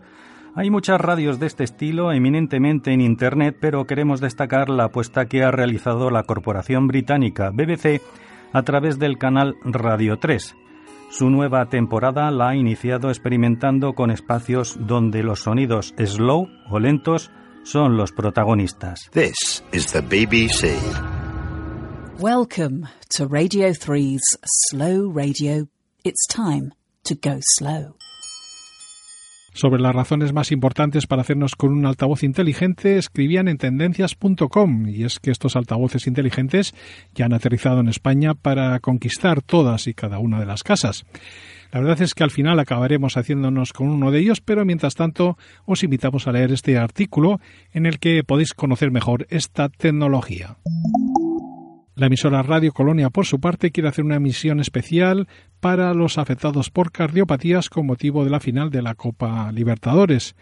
hay 0.54 0.68
muchas 0.68 1.00
radios 1.00 1.40
de 1.40 1.46
este 1.46 1.64
estilo 1.64 2.12
eminentemente 2.12 2.92
en 2.92 3.00
Internet, 3.00 3.56
pero 3.58 3.86
queremos 3.86 4.20
destacar 4.20 4.68
la 4.68 4.84
apuesta 4.84 5.24
que 5.24 5.42
ha 5.42 5.50
realizado 5.50 6.10
la 6.10 6.24
corporación 6.24 6.88
británica 6.88 7.50
BBC 7.50 8.02
a 8.52 8.62
través 8.62 8.98
del 8.98 9.16
canal 9.16 9.56
Radio 9.64 10.18
3. 10.18 10.54
Su 11.12 11.28
nueva 11.28 11.66
temporada 11.66 12.30
la 12.30 12.48
ha 12.48 12.56
iniciado 12.56 13.10
experimentando 13.10 13.92
con 13.92 14.10
espacios 14.10 14.78
donde 14.80 15.22
los 15.22 15.40
sonidos 15.40 15.92
slow 16.02 16.48
o 16.70 16.78
lentos 16.78 17.30
son 17.64 17.98
los 17.98 18.12
protagonistas. 18.12 19.10
This 19.12 19.62
is 19.74 19.92
the 19.92 20.00
BBC. 20.00 20.74
Welcome 22.18 22.88
to 23.10 23.26
Radio 23.26 23.74
3's 23.74 24.38
Slow 24.70 25.12
Radio. 25.14 25.68
It's 26.02 26.26
time 26.26 26.72
to 27.04 27.14
go 27.14 27.40
slow. 27.42 28.01
Sobre 29.54 29.82
las 29.82 29.94
razones 29.94 30.32
más 30.32 30.50
importantes 30.50 31.06
para 31.06 31.22
hacernos 31.22 31.56
con 31.56 31.72
un 31.72 31.84
altavoz 31.84 32.22
inteligente, 32.22 32.96
escribían 32.96 33.48
en 33.48 33.58
tendencias.com, 33.58 34.88
y 34.88 35.04
es 35.04 35.20
que 35.20 35.30
estos 35.30 35.56
altavoces 35.56 36.06
inteligentes 36.06 36.74
ya 37.14 37.26
han 37.26 37.34
aterrizado 37.34 37.80
en 37.80 37.88
España 37.88 38.34
para 38.34 38.78
conquistar 38.80 39.42
todas 39.42 39.86
y 39.88 39.94
cada 39.94 40.18
una 40.18 40.40
de 40.40 40.46
las 40.46 40.62
casas. 40.62 41.04
La 41.70 41.80
verdad 41.80 42.00
es 42.02 42.14
que 42.14 42.24
al 42.24 42.30
final 42.30 42.60
acabaremos 42.60 43.16
haciéndonos 43.16 43.72
con 43.72 43.88
uno 43.88 44.10
de 44.10 44.20
ellos, 44.20 44.40
pero 44.40 44.64
mientras 44.64 44.94
tanto 44.94 45.38
os 45.64 45.82
invitamos 45.82 46.26
a 46.26 46.32
leer 46.32 46.52
este 46.52 46.76
artículo 46.78 47.40
en 47.72 47.86
el 47.86 47.98
que 47.98 48.24
podéis 48.24 48.54
conocer 48.54 48.90
mejor 48.90 49.26
esta 49.30 49.68
tecnología. 49.68 50.56
La 51.94 52.06
emisora 52.06 52.42
Radio 52.42 52.72
Colonia, 52.72 53.10
por 53.10 53.26
su 53.26 53.38
parte, 53.38 53.70
quiere 53.70 53.90
hacer 53.90 54.04
una 54.04 54.16
emisión 54.16 54.60
especial 54.60 55.28
para 55.60 55.92
los 55.92 56.16
afectados 56.16 56.70
por 56.70 56.90
cardiopatías 56.90 57.68
con 57.68 57.86
motivo 57.86 58.24
de 58.24 58.30
la 58.30 58.40
final 58.40 58.70
de 58.70 58.80
la 58.80 58.94
Copa 58.94 59.52
Libertadores. 59.52 60.34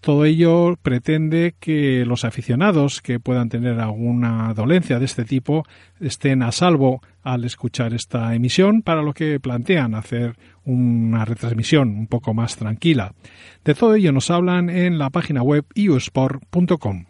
Todo 0.00 0.24
ello 0.24 0.76
pretende 0.82 1.54
que 1.60 2.04
los 2.06 2.24
aficionados 2.24 3.02
que 3.02 3.20
puedan 3.20 3.50
tener 3.50 3.78
alguna 3.78 4.52
dolencia 4.54 4.98
de 4.98 5.04
este 5.04 5.24
tipo 5.24 5.64
estén 6.00 6.42
a 6.42 6.50
salvo 6.50 7.02
al 7.22 7.44
escuchar 7.44 7.92
esta 7.94 8.34
emisión, 8.34 8.82
para 8.82 9.02
lo 9.02 9.12
que 9.12 9.38
plantean 9.38 9.94
hacer 9.94 10.36
una 10.64 11.24
retransmisión 11.24 11.90
un 11.90 12.06
poco 12.08 12.34
más 12.34 12.56
tranquila. 12.56 13.14
De 13.62 13.74
todo 13.74 13.94
ello 13.94 14.10
nos 14.10 14.30
hablan 14.30 14.70
en 14.70 14.98
la 14.98 15.10
página 15.10 15.42
web 15.42 15.66
iusport.com. 15.74 17.04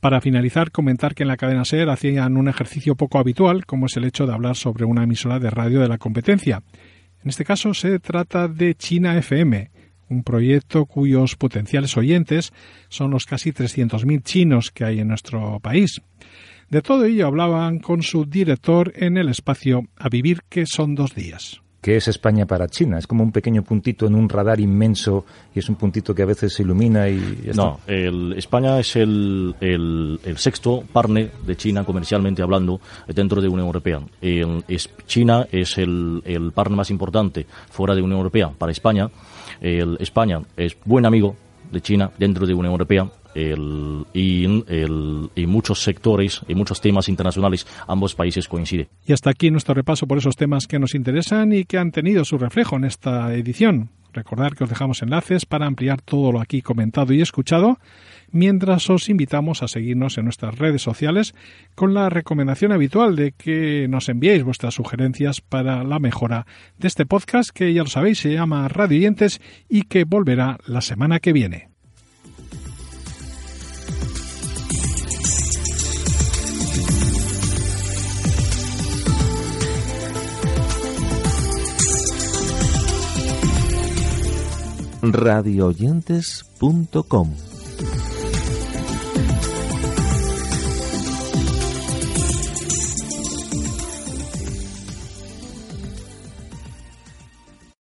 Para 0.00 0.20
finalizar, 0.20 0.70
comentar 0.70 1.14
que 1.14 1.24
en 1.24 1.28
la 1.28 1.36
cadena 1.36 1.64
SER 1.64 1.90
hacían 1.90 2.36
un 2.36 2.48
ejercicio 2.48 2.94
poco 2.94 3.18
habitual, 3.18 3.66
como 3.66 3.86
es 3.86 3.96
el 3.96 4.04
hecho 4.04 4.26
de 4.26 4.32
hablar 4.32 4.54
sobre 4.54 4.84
una 4.84 5.02
emisora 5.02 5.40
de 5.40 5.50
radio 5.50 5.80
de 5.80 5.88
la 5.88 5.98
competencia. 5.98 6.62
En 7.22 7.30
este 7.30 7.44
caso 7.44 7.74
se 7.74 7.98
trata 7.98 8.46
de 8.46 8.76
China 8.76 9.18
FM, 9.18 9.70
un 10.08 10.22
proyecto 10.22 10.86
cuyos 10.86 11.34
potenciales 11.34 11.96
oyentes 11.96 12.52
son 12.88 13.10
los 13.10 13.26
casi 13.26 13.50
300.000 13.50 14.22
chinos 14.22 14.70
que 14.70 14.84
hay 14.84 15.00
en 15.00 15.08
nuestro 15.08 15.58
país. 15.60 16.00
De 16.70 16.80
todo 16.80 17.04
ello 17.04 17.26
hablaban 17.26 17.80
con 17.80 18.02
su 18.02 18.24
director 18.24 18.92
en 18.94 19.16
el 19.16 19.28
espacio 19.28 19.88
A 19.96 20.08
Vivir 20.08 20.42
que 20.48 20.66
son 20.66 20.94
dos 20.94 21.14
días. 21.14 21.60
¿Qué 21.88 21.96
es 21.96 22.06
España 22.06 22.44
para 22.44 22.68
China? 22.68 22.98
Es 22.98 23.06
como 23.06 23.22
un 23.24 23.32
pequeño 23.32 23.62
puntito 23.62 24.06
en 24.06 24.14
un 24.14 24.28
radar 24.28 24.60
inmenso 24.60 25.24
y 25.54 25.58
es 25.58 25.70
un 25.70 25.76
puntito 25.76 26.14
que 26.14 26.20
a 26.20 26.26
veces 26.26 26.52
se 26.52 26.62
ilumina 26.62 27.08
y... 27.08 27.18
ya 27.46 27.50
está. 27.52 27.62
No, 27.62 27.80
el, 27.86 28.34
España 28.36 28.78
es 28.78 28.94
el, 28.96 29.54
el, 29.58 30.20
el 30.22 30.36
sexto 30.36 30.84
partner 30.92 31.32
de 31.46 31.56
China 31.56 31.84
comercialmente 31.84 32.42
hablando 32.42 32.78
dentro 33.06 33.40
de 33.40 33.48
Unión 33.48 33.64
Europea. 33.68 34.02
Es- 34.20 34.90
China 35.06 35.46
es 35.50 35.78
el, 35.78 36.20
el 36.26 36.52
partner 36.52 36.76
más 36.76 36.90
importante 36.90 37.46
fuera 37.70 37.94
de 37.94 38.02
Unión 38.02 38.18
Europea 38.18 38.50
para 38.50 38.70
España. 38.70 39.08
España 39.62 40.42
es 40.58 40.76
buen 40.84 41.06
amigo 41.06 41.36
de 41.72 41.80
China 41.80 42.10
dentro 42.18 42.46
de 42.46 42.52
Unión 42.52 42.72
Europea. 42.72 43.08
El, 43.38 44.04
y 44.12 45.46
muchos 45.46 45.82
sectores 45.82 46.42
y 46.48 46.54
muchos 46.54 46.80
temas 46.80 47.08
internacionales 47.08 47.66
ambos 47.86 48.14
países 48.14 48.48
coinciden. 48.48 48.88
Y 49.06 49.12
hasta 49.12 49.30
aquí 49.30 49.50
nuestro 49.50 49.74
repaso 49.74 50.06
por 50.06 50.18
esos 50.18 50.36
temas 50.36 50.66
que 50.66 50.78
nos 50.78 50.94
interesan 50.94 51.52
y 51.52 51.64
que 51.64 51.78
han 51.78 51.92
tenido 51.92 52.24
su 52.24 52.38
reflejo 52.38 52.76
en 52.76 52.84
esta 52.84 53.32
edición. 53.34 53.90
Recordar 54.12 54.56
que 54.56 54.64
os 54.64 54.70
dejamos 54.70 55.02
enlaces 55.02 55.44
para 55.44 55.66
ampliar 55.66 56.00
todo 56.00 56.32
lo 56.32 56.40
aquí 56.40 56.62
comentado 56.62 57.12
y 57.12 57.20
escuchado, 57.20 57.78
mientras 58.32 58.88
os 58.88 59.08
invitamos 59.08 59.62
a 59.62 59.68
seguirnos 59.68 60.16
en 60.16 60.24
nuestras 60.24 60.58
redes 60.58 60.82
sociales 60.82 61.34
con 61.74 61.94
la 61.94 62.08
recomendación 62.08 62.72
habitual 62.72 63.16
de 63.16 63.32
que 63.32 63.86
nos 63.88 64.08
enviéis 64.08 64.42
vuestras 64.42 64.74
sugerencias 64.74 65.40
para 65.40 65.84
la 65.84 65.98
mejora 65.98 66.46
de 66.78 66.88
este 66.88 67.06
podcast 67.06 67.50
que 67.50 67.72
ya 67.72 67.82
lo 67.82 67.88
sabéis 67.88 68.18
se 68.18 68.32
llama 68.32 68.66
Radio 68.68 68.98
Oyentes 68.98 69.40
y 69.68 69.82
que 69.82 70.04
volverá 70.04 70.58
la 70.66 70.80
semana 70.80 71.20
que 71.20 71.32
viene. 71.32 71.67
radioyentes.com 85.12 87.47